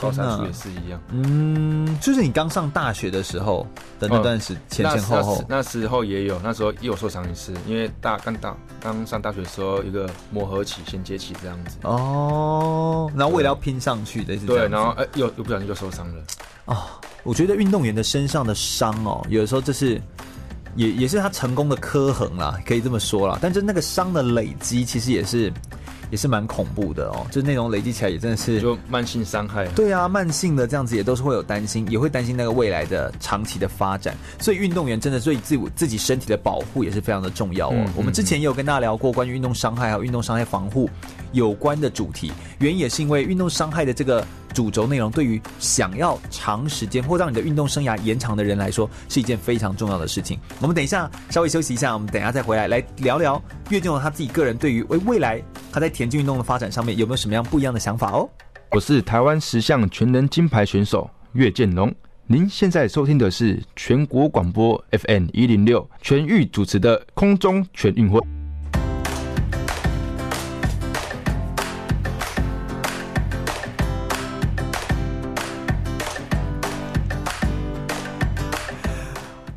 [0.01, 0.99] 高三去也是一样。
[1.11, 3.67] 嗯，就是你刚上大学的时候
[4.01, 11.77] 的那段时前前后后，那时候也有，那时候也有受伤一次，因为大刚大刚上大学的时候一个磨合期、衔接期这样子。
[11.83, 16.25] 哦，然后为了要拼上去的，对，然后哎，又又不小心就受伤了。
[16.67, 16.77] 哦，
[17.23, 20.01] 我觉得运动员的身上的伤哦，有的时候就是。
[20.75, 23.39] 也也是他成功的刻痕啦，可以这么说啦。
[23.43, 25.53] 但是那个伤的累积，其实也是
[26.11, 27.27] 也是蛮恐怖的哦。
[27.31, 29.67] 就是那种累积起来，也真的是就慢性伤害。
[29.75, 34.17] 对啊，慢性的这样子也都是会有担心，也会担心那个未来的长期的发展。
[34.41, 37.75] 所以运动员真的对自己自己身体的保护也是非常的重要哦。
[37.75, 40.89] 嗯嗯嗯，我们之前也有跟大家聊过关于运动伤害还有运动伤害防护
[41.33, 50.39] 有关的主题，原因也是因为运动伤害的这个主轴内容，对于想要长时间或让你的运动生涯延长的人来说，是一件非常重要的事情。
[50.61, 55.43] 我们等一下稍微休息一下，我们等一下再回来来聊聊岳建龙他自己个人对于为未来
[55.73, 58.29] 他在田径运动的发展上面有没有什么样不一样的想法哦。
[58.71, 61.95] 我是台湾十项全能金牌选手岳建龙。
[62.27, 68.21] 您现在收听的是全国广播 FM 一零六全域主持的空中全运会。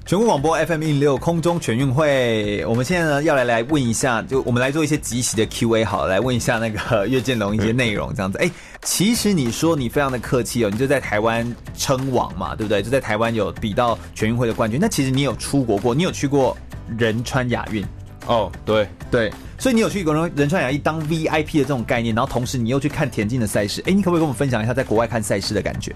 [0.07, 8.37] 全国广播 FM 一零六空中全运会，我们现在呢要来来问一下，就我们来做一些即席的 Q&A，好，来问一下那个 岳建龙一些内容，这样子。
[8.37, 8.51] 哎、欸，
[8.83, 11.43] 其实你说你非常的客气哦，你就在台湾
[11.75, 12.83] 称王嘛，对不对？
[12.83, 14.79] 就在台湾有比到全运会的冠军。
[14.79, 16.55] 那其实你有出国过，你有去过
[16.99, 17.83] 仁川亚运
[18.27, 23.81] 哦，对对，所以你有去过仁川亚运当 VIP 的这种概念，然后同时你又去看田径的赛事。
[23.81, 25.95] 哎、欸，你可不可以跟我们分享一下在国外看赛事的感觉？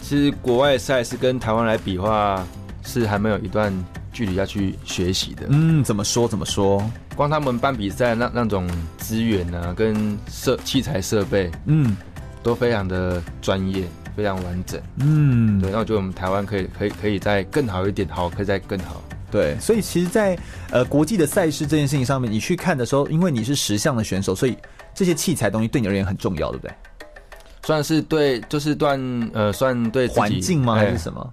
[0.00, 2.42] 其实国外赛事跟台湾来比的话。
[2.84, 3.72] 是还没有一段
[4.12, 5.46] 距离要去学习的。
[5.48, 6.82] 嗯，怎么说怎么说？
[7.16, 8.68] 光他们办比赛那那种
[8.98, 11.96] 资源啊，跟设器材设备，嗯，
[12.42, 13.84] 都非常的专业，
[14.16, 14.80] 非常完整。
[14.96, 15.70] 嗯，对。
[15.70, 19.02] 那我觉得我们台湾可以可以可以再更好一点，好，可以再更好。
[19.30, 24.56] 对，所以其实在，在呃国际的赛事这件事情上面，你去看的时候，因为你是十项的选手，所以
[24.94, 26.74] 这些器材东西对你而言很重要，对不对？
[27.64, 29.00] 算是对，就是段
[29.32, 30.74] 呃，算对环境吗？
[30.74, 31.32] 还是什么？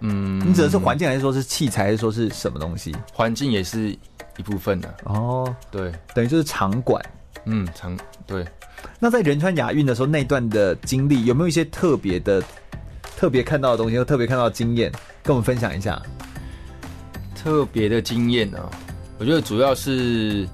[0.00, 2.94] 嗯，你指的是环境，还是说是器材，还是说是什么东西？
[3.12, 3.90] 环境也是
[4.36, 5.54] 一部分的哦。
[5.70, 7.02] 对，等于就是场馆。
[7.44, 8.44] 嗯，场对。
[8.98, 12.42] 那在仁川亚运的时候，那段的经历有没有一些特别的、
[13.16, 16.00] 特别看到的东西，或特别看到的经验，跟我们分享一下？
[17.34, 18.58] 特别的经验呢？
[19.18, 20.46] 我觉得主要是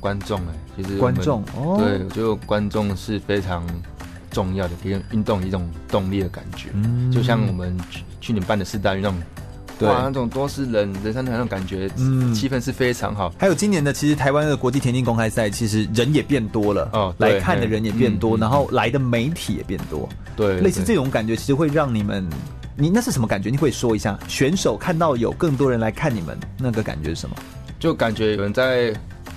[0.00, 3.64] 观众哎，其实观众哦，对，我觉得观众是非常
[4.30, 6.70] 重要的，给运动一种动力的感觉。
[6.74, 7.76] 嗯，就像我们。
[8.22, 9.18] 去年办的四大运那种，
[9.78, 13.34] 对，那种多是人人山人海那种感觉，嗯，气氛是非常好。
[13.36, 22.24] 还有今年的，其实台湾的国际田径公开赛，其实人也变多了，哦，来看的人也变多，然后来的媒体也变多，对，类似这种感觉，其实会让你们，
[22.76, 23.50] 你那是什么感觉？
[23.50, 27.34] 你会说一下，选手看到有更多人来看你们，那个感觉是什么？
[27.80, 28.94] 就感觉有人在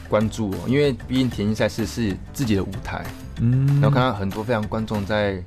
[0.07, 3.03] 关注我，因为毕竟田径赛事是自己的舞台，
[3.41, 5.43] 嗯，然后看到很多非常观众在。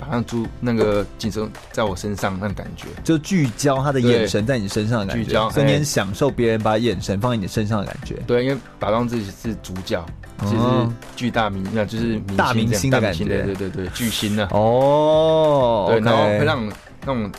[0.00, 8.14] 马上猪那个紧身在我身上，那种感觉就聚焦他的眼神在你身上的感觉，聚焦，所以你享受别人把眼神放在你身上的感觉。
[8.26, 10.04] 对，因为假装自己是主角，
[10.42, 10.62] 其实
[11.16, 13.24] 巨大明，那就是大明星的感觉。
[13.24, 14.48] 对对对，巨星呢？
[14.52, 16.66] 哦，对，然后会让
[17.04, 17.30] 那种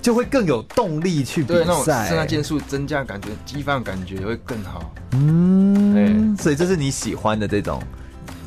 [0.00, 4.92] 就会更有动力去比赛，那种肾上腺素增加，感觉激发感觉会更好。
[5.12, 7.82] 嗯，所以这是你喜欢的这种。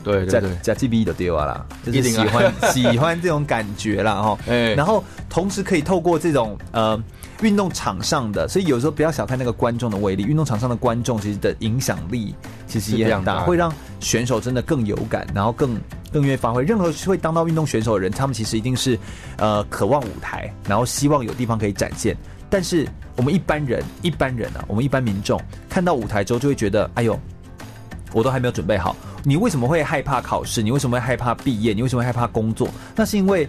[0.03, 4.37] 对对对，加 G B 的丢啊啦，就是喜欢 喜欢这种感觉啦哈。
[4.47, 7.01] 哎，然后同时可以透过这种呃
[7.41, 12.35] 运动场上的，所以有时候不要小看那个观众的威力，运动场上的观众其实的影响力
[12.67, 15.79] 其实也很大，会让选手真的更有感，然后更
[16.11, 16.63] 更愿意发挥。
[16.63, 18.97] 任何会当到运动选手的人，他们其实一定是
[19.37, 22.15] 呃渴望舞台，然后希望有地方可以展现。
[22.49, 22.85] 但是
[23.15, 27.17] 我们一般人，一般人啊，我们一般民众看到舞台之后，就会觉得，哎呦，
[28.13, 28.95] 我都还没有准备好。
[29.23, 30.61] 你为什么会害怕考试？
[30.61, 31.73] 你为什么会害怕毕业？
[31.73, 32.67] 你为什么会害怕工作？
[32.95, 33.47] 那是因为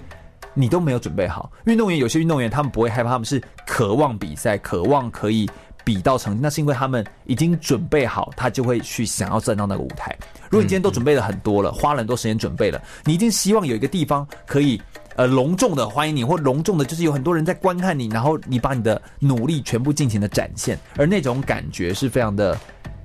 [0.55, 1.51] 你都没有准备好。
[1.65, 5.49] 运动员有些运动员他们不会害怕，他们是渴望比赛，渴望可以
[5.83, 6.41] 比到成绩。
[6.43, 10.15] 那是因为他们已经准备好，他就会去想要站到那个舞台。
[10.51, 14.79] 如果你今天都准备了很多了，花了很多时间准备了，你一定希望有一个地方可以
[15.17, 22.59] 呃隆重的欢迎你，或隆重的就是有很多人在观看你，然后你把你的努力全部尽情的展现，而那种感觉是非常的。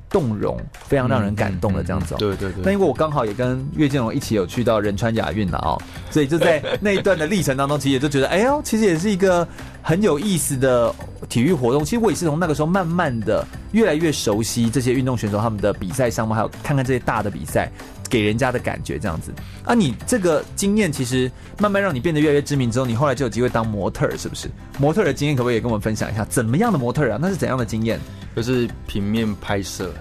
[0.10, 2.18] 动容，非常让人感动的这样子哦。
[2.18, 2.64] 对对对。
[2.64, 9.48] 但因为我刚好也跟岳建龙一起有去到仁川亚运了哦，所以就在那一段的历程当中，其实也就觉得，哎呦，其实也是一个
[9.82, 10.94] 很有意思的
[11.28, 11.84] 体育活动。
[11.84, 17.70] 其实我也是从那个时候慢慢的越来越熟悉这些运动选手他们的比赛项目，还有看看这些大的比赛
[18.10, 19.34] 给人家的感觉这样子。
[19.64, 24.50] 啊，你这个经验其实慢慢让你变得越来越知名之后，你后来就有机会当模特，是不是？
[24.80, 26.26] 模特的经验可不可以也跟我们分享一下？
[26.26, 27.18] 怎么样的模特啊？
[27.22, 28.00] 那是怎样的经验？
[28.36, 29.92] 就是平面拍摄，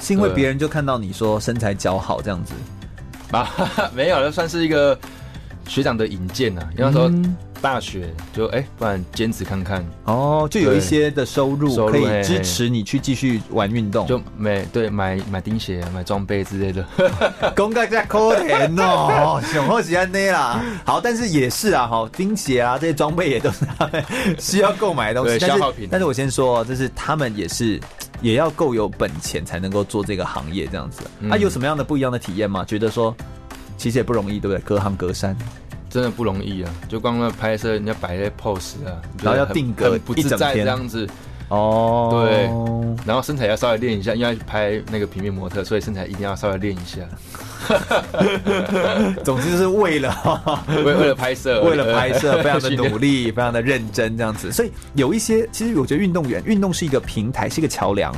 [0.00, 2.54] 是因为别人就看到你说身材姣好这样子，
[3.30, 3.46] 啊，
[3.94, 4.98] 没有，那算是一个
[5.68, 6.70] 学长的引荐啊。
[6.78, 7.12] 因为说
[7.62, 16.84] 大学就哎、欸，不然兼职看看哦，就有一些的收入可以支持你去继续玩运动，就买对买买钉鞋、买装备之类的。
[17.54, 20.60] 公开在可怜哦， 熊好喜欢那啦。
[20.84, 24.04] 好，但是也是啊，哈，钉鞋啊这些装备也都是他们
[24.38, 25.88] 需要购买的东西，消耗品。
[25.90, 27.80] 但是我先说，就是他们也是
[28.20, 31.02] 也要够有本钱才能够做这个行业这样子。
[31.30, 32.64] 啊，有什么样的不一样的体验吗？
[32.64, 33.14] 觉得说
[33.78, 34.58] 其实也不容易，对不对？
[34.64, 35.36] 隔行隔山。
[35.92, 36.74] 真的不容易啊！
[36.88, 41.06] 就光那拍摄，人家摆那 pose 啊，然后要定格不自在这样子。
[41.48, 42.44] 哦，对，
[43.04, 47.02] 然后身材要稍微练一下，因为要拍那个平面模特，所以身材一定要稍微练一下。
[49.22, 54.50] 总之就是为了 为为了拍摄，为了拍摄， 非常的努力，非常的认真这样子。
[54.50, 58.14] 所以有一些，其实我觉得运动员，运动是一个平台，是一个桥梁。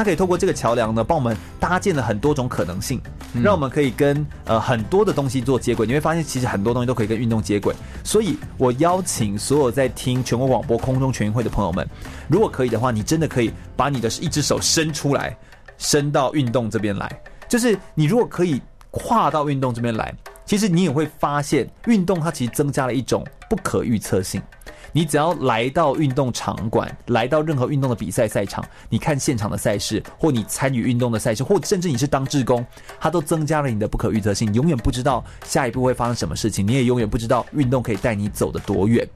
[0.00, 2.98] 它可以透过这个桥梁呢，帮我们搭建了很多种可能性，
[3.42, 5.86] 让我们可以跟呃很多的东西做接轨。
[5.86, 7.74] 你会发现，其实很多东西都可以跟运动接轨。
[8.02, 11.86] 所以我邀请所有在听全国广播空中全运会的朋友们，
[12.28, 15.36] 如果可以的话，你真的可以把你的一只手伸出来，
[15.76, 17.20] 伸到运动这边来。
[17.46, 18.58] 就是你如果可以
[18.90, 20.14] 跨到运动这边来，
[20.46, 24.40] 其实你也会发现，运动它其实增加了一种不可预测性。
[24.92, 32.64] 你只要来到运动场馆，来到任何运动的比赛赛场，你看现场的赛事，或你参与运动的赛事，或甚至你是当志工，
[32.98, 34.52] 它都增加了你的不可预测性。
[34.54, 39.06] 永远不知道下一步会发生什么事情，你也永远不知道运动可以带你走得多远。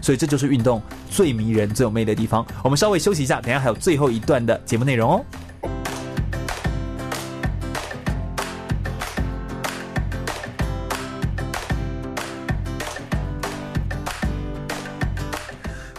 [0.00, 2.44] 所以这就是运动最迷人、最有魅力的地方。
[2.62, 5.24] 我们稍微休息一下，等下还有最后一段的节目内容哦。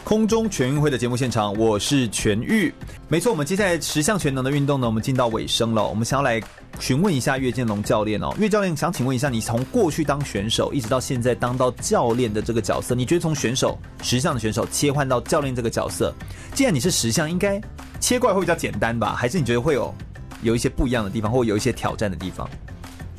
[0.06, 2.72] 空中全运会的节目现场，我是全玉。
[3.08, 5.84] 没错，我们接下来十项全能的运动呢，我们进到尾声了。
[5.84, 6.40] 我们想要来
[6.80, 16.14] 询问一下岳建龙教练哦，岳教练想请问一下，你从过去当选手，一直到现在当到教练的这个角色，你觉得从选手十项的选手切换到教练这个角色，
[16.54, 17.60] 既然你是十项，应该
[18.00, 19.16] 切过来会比较简单吧？
[19.18, 19.92] 还是你觉得会有
[20.44, 22.48] 有一些不一样的地方，或有一些挑战的地方？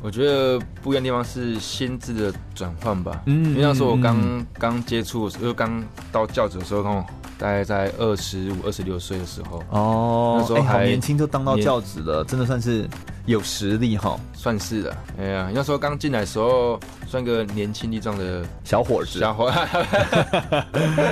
[0.03, 3.23] 我觉得不一样的地方是心智的转换吧。
[3.25, 7.03] 嗯，因为那时候我刚刚接触，就刚到教职的时候，
[7.37, 9.63] 大概在二十五、二十六岁的时候。
[9.71, 12.87] 哦，那时候还、欸、年轻就当到教职了，真的算是
[13.25, 14.19] 有实力哈。
[14.33, 14.95] 算是的。
[15.19, 19.19] 哎呀，那时候刚进来的时候，算个年轻力壮的小伙子。
[19.19, 19.57] 小伙子，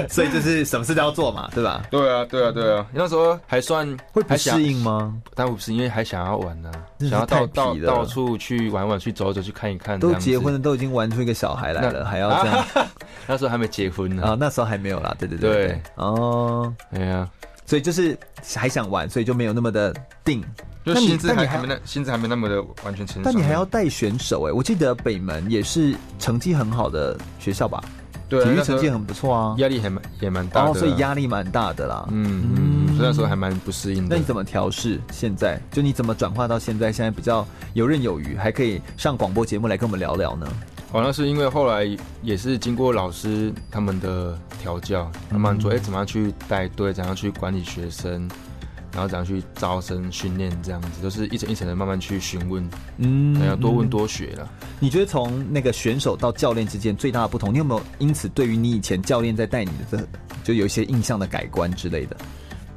[0.14, 1.84] 所以就是什么事都要做嘛，对吧？
[1.90, 2.86] 对啊，对啊，对啊。
[2.94, 5.16] 那时候还算会不适应吗？
[5.34, 8.70] 但不是，因为还想要玩呢、啊，想要到到到处去。
[8.76, 12.58] 玩玩去走走去看一看，都结婚了，都已经玩出一个小孩来了，还要这样？
[12.74, 12.88] 啊、
[13.26, 17.30] 那时候还没结婚呢啊，那时候还没有啦，对对对对，哦，哎呀，
[17.66, 18.18] 所以就是
[18.56, 20.44] 还想玩，所以就没有那么的定，
[20.86, 23.22] 就心智还还没那心智还没那么的完全成熟。
[23.24, 27.84] 但你还要带选手哎、欸，我记得北门也是成绩很好的学校吧？
[28.28, 32.08] 对，体育成绩很不错啊，压力还蛮也蛮大的、啊，所以压力蛮大的啦。
[32.10, 34.16] 嗯嗯，所以那时候还蛮不适应的。
[34.16, 35.00] 那你怎么调试？
[35.12, 36.92] 现在就你怎么转化到现在？
[36.92, 40.48] 现在比较游刃有余，还可以上广播节目来跟我们聊聊呢？
[40.92, 41.86] 哦，那是因为后来
[42.22, 48.30] 也是经过老师他们的调教，慢慢说，哎、怎么样去带队，怎样去管理学生。
[48.94, 52.66] 然后怎样去招生训练，这样子都、就是一层一层的慢慢去询问，
[52.96, 54.50] 嗯，还要多问多学了。
[54.80, 60.08] 你觉得从那个选手到教练之间最大的不同，你有没有因此对于你以前教练在带你的这
[60.46, 62.16] 就有一些印象的改观之类的？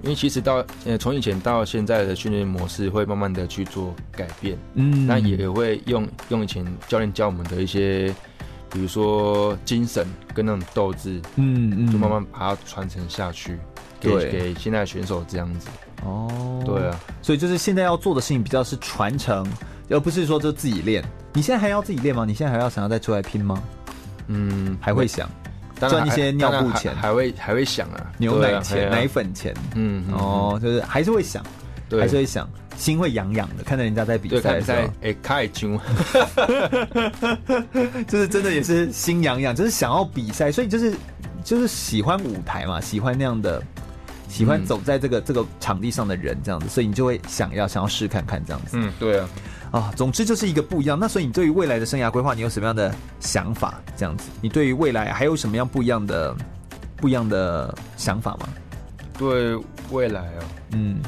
[0.03, 8.15] 因为其实到呃从以前到现在的训练模式会慢慢的去做改变，嗯，那也会用用以前教练教我们的一些，
[8.71, 13.59] 比如说精神跟那种斗志，嗯嗯，就慢慢把它传承下去，
[14.01, 15.69] 给给现在的选手这样子。
[16.05, 19.45] 哦，对啊，所以就是现在要做的事情比较是传承，
[19.91, 21.05] 而不是说就自己练。
[21.33, 22.25] 你现在还要自己练吗？
[22.25, 23.61] 你现在还要想要再出来拼吗？
[24.29, 25.29] 嗯，还会想
[25.79, 31.45] 赚一些尿布钱，还，还会还会想啊，牛奶钱、啊、奶粉钱，嗯，哦，就是还是会想，
[31.89, 35.79] 对，还是会想，心会痒痒的，看到人家在比赛的时候，哎，开胸，
[38.09, 40.95] 就是真的也是心痒痒，就是想要比赛，所以就是
[41.45, 43.63] 就是喜欢舞台嘛，喜欢那样的。
[44.31, 48.77] 喜欢走在这个、嗯、这个场地上的人这样子，所以你就会想要想要试看看这样子。
[48.79, 49.27] 嗯，对啊，
[49.71, 50.99] 啊，总之就是一个不一样。
[50.99, 53.81] 那所以你对于未来的生涯规划，你有什么样的想法？
[53.97, 56.35] 这样子，你对于未来还有什么样不一样的
[56.97, 58.49] 不一样的想法吗？
[59.19, 59.57] 对
[59.91, 61.01] 未来啊，嗯，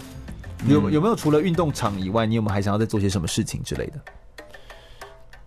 [0.66, 4.00] 有有没有除了运动场以外，你有没有还想要再做些什么事情之类的？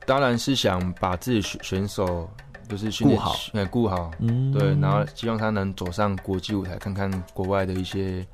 [0.05, 2.29] 当然是想把自己选选手。
[2.69, 8.25] 就是训练好，哎，顾好，嗯，对，然后希望他能走上国际舞台，看看国外的一些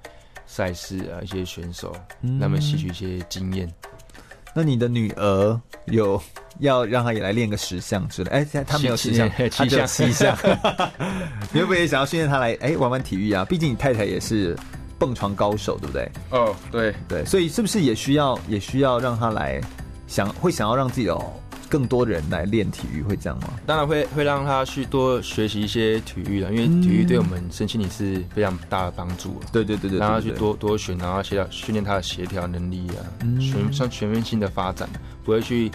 [0.46, 3.68] 赛事啊，一些选手，让他们吸取一些经验。
[4.54, 6.22] 那你的女儿有
[6.60, 8.32] 要让她也来练个十项之类？
[8.32, 10.38] 哎，她没有十项，她只有七项。
[11.52, 13.46] 你会不会也想要训练她来哎玩玩体育啊？
[13.46, 14.58] 毕竟你太太也是
[14.98, 16.12] 蹦床高手，对不对？
[16.32, 19.62] 哦，对对，所以是不是也需要也需要让她来
[20.08, 21.34] 想会想要让自己哦？
[21.70, 23.50] 更多人来练体育会这样吗？
[23.66, 29.40] 当然会，会让他去多学习一些体育的，因为体育对我们身心灵是非常大的帮助。
[29.52, 33.06] 对对对对，让他去多多选，然后协调训练他的协调能力啊，
[33.40, 34.90] 全像全面性的发展，
[35.24, 35.72] 不会去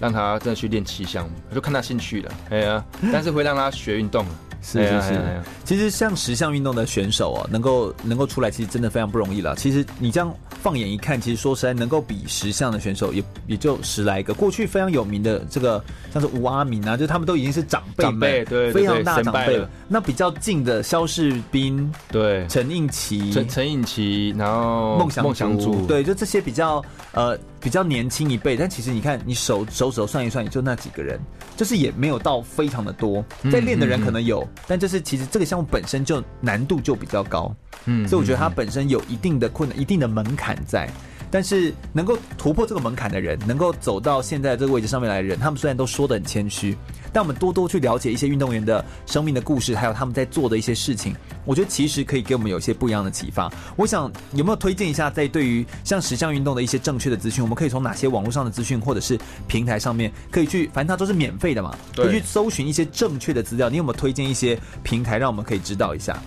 [0.00, 2.32] 让他真的去练气象，就看他兴趣了。
[2.50, 4.24] 哎呀，但是会让他学运动。
[4.62, 5.20] 是是是，
[5.64, 9.56] 其实像十项运动的选手哦，能够能够出来，其实真的非常不容易了。
[9.56, 10.32] 其实你这样
[10.62, 14.32] 放眼一看，其实说实在，能够比十项的选手也也就十来个。
[14.32, 15.82] 过去非常有名的这个，
[16.12, 19.68] 像是吴阿明啊，就他们都已经是长辈们，对，对，非常大长辈了。
[19.88, 26.82] 那比较近的肖世斌，对，陈应奇，陈陈应奇，然后孟孟祥祖，对，就这些比较
[27.12, 27.36] 呃。
[27.62, 31.20] 比较年轻一辈，但其实你看，你手手指头算一算，也就那几个人，
[31.56, 33.24] 就是也没有到非常的多。
[33.52, 37.54] 在练的人可能有，嗯嗯嗯，但就是其实这个项目本身就难度就比较高，
[37.84, 40.90] 嗯，所以我觉得它本身有一定的困难、一定的门槛在。
[41.32, 46.76] 但是能够突破这个门槛的人，能够走到现在这个位置上面来的人，他们虽然都说得很谦虚。
[47.14, 51.14] 但我们多多去了解一些运动员的生命的故事，还有他们在做的一些事情，
[51.44, 53.50] 我觉得其实可以给我们有一些不一样的启发。
[53.76, 63.68] 我想有没有推荐一下，在对于像十项运动的一些正确的资讯，我们可以从哪些网络上的资讯，或者是平台上面可以去，反正它都是免费的嘛，可以去搜寻一些正确的资料。
[63.68, 66.18] 你有没有推荐一些平台，让我们可以知道一下？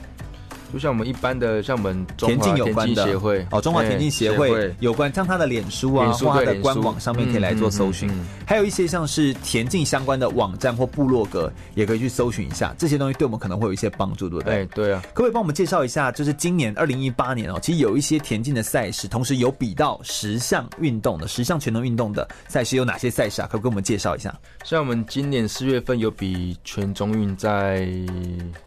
[0.73, 8.09] 就像我们一般的，像我们田径有关的协会哦，中华田径协会有关，像他的脸书啊，或他的官网上面可以来做搜寻。
[8.45, 12.75] 还有一些像是田径相关的网站或部落格，也可以去搜寻一下。
[12.77, 14.53] 这些东西对我们可能会有一些帮助，对不对？
[14.53, 15.01] 哎，对啊。
[15.13, 16.11] 可不可以帮我们介绍一下？
[16.11, 23.47] 就是今年二零一八年哦，其实有一些田径的赛事，同时有比到十项运动的十项全能运动的赛事有哪些赛事啊？
[23.51, 24.33] 可不可以给我们介绍一下？
[24.63, 27.87] 像我们今年四月份有比全中运在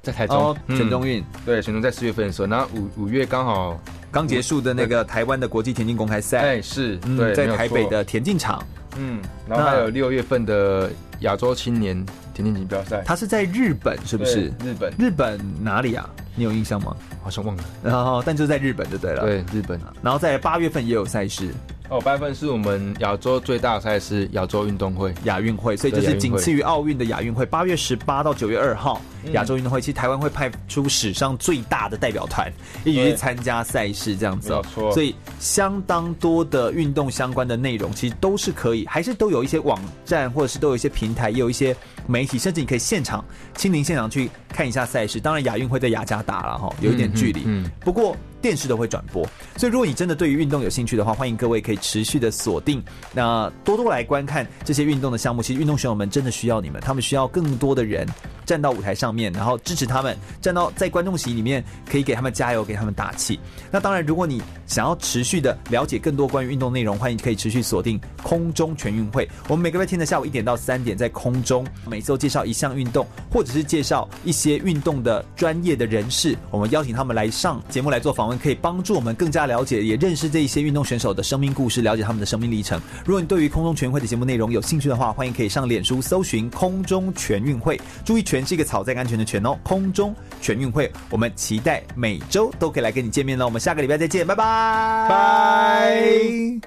[0.03, 2.68] 在台中，全中运对，全中在四月份的时候，然后。
[2.74, 3.80] 五五月刚好
[4.12, 8.64] 刚结束的那个台湾的国际田径公开赛，哎，是、嗯、对，在台北的田径场，
[8.96, 10.90] 嗯，然后还有六月份的
[11.20, 11.96] 亚洲青年
[12.32, 14.46] 田径锦标赛，它是在日本，是不是？
[14.64, 16.09] 日本，日本哪里啊？
[16.36, 16.96] 你有印象吗？
[17.20, 17.64] 好像忘了。
[17.82, 19.22] 然后，但就在日本就对了。
[19.22, 19.80] 对，日本。
[20.01, 21.53] 然后在八月份也有赛事。
[21.91, 27.47] 哦，八月份是我们亚洲最大的赛事——亚洲运动会、亚运会，所以就是仅次于奥运的亚运会。
[27.47, 29.01] 八月十八到九月二号，
[29.32, 32.53] 亚洲运动会，其实台湾会派出史上最大的代表团，
[32.84, 34.62] 一起去参加赛事，这样子哦。
[34.93, 41.74] 所以相当多的运动相关的内容，其实都是可以，还是都有一些网站，或者是都有一些平台，也有一些
[42.07, 43.24] 媒体，甚至你可以现场
[43.55, 45.18] 亲临现场去看一下赛事。
[45.18, 47.45] 当然，亚运会在雅加达了哈，有一点距离。
[47.47, 48.14] 嗯，不过。
[48.41, 49.26] 电视都会转播，
[49.57, 52.82] 所以如果你真的对于运动有兴趣的话，欢迎各位可以持续的锁定，
[53.12, 55.43] 那多多来观看这些运动的项目。
[55.43, 58.07] 其实运动选手们真的需要你们，他们需要更多的人
[58.49, 63.38] 站到舞台上面，然后支持他们，站到在观众席里面可以给他们加油，给他们打气。
[63.70, 69.28] 那当然，如果你想要持续的了解更多关于运动内容，欢迎可以持续锁定空中全运会。
[69.49, 78.38] 我们每个月天的下午一点到三点，在空中每周介绍一项运动，或者是介绍一些运动的专业的人士，我们邀请他们来上节目来做访问。
[78.38, 82.80] 可以帮助我们更加了解，也认识这一些运动选手的生命故事，了解他们的生命历程。
[83.05, 89.57] 如果你对于空中全运会的节目内容有兴趣的话，欢迎可以上脸书搜寻“空中全运会”，注意“全”是一个草在安全的“全”哦。
[89.62, 93.45] 空中全运会，我们期待每周都可以来跟你见面了。
[93.45, 96.61] 我们下个礼拜再见，拜拜，拜。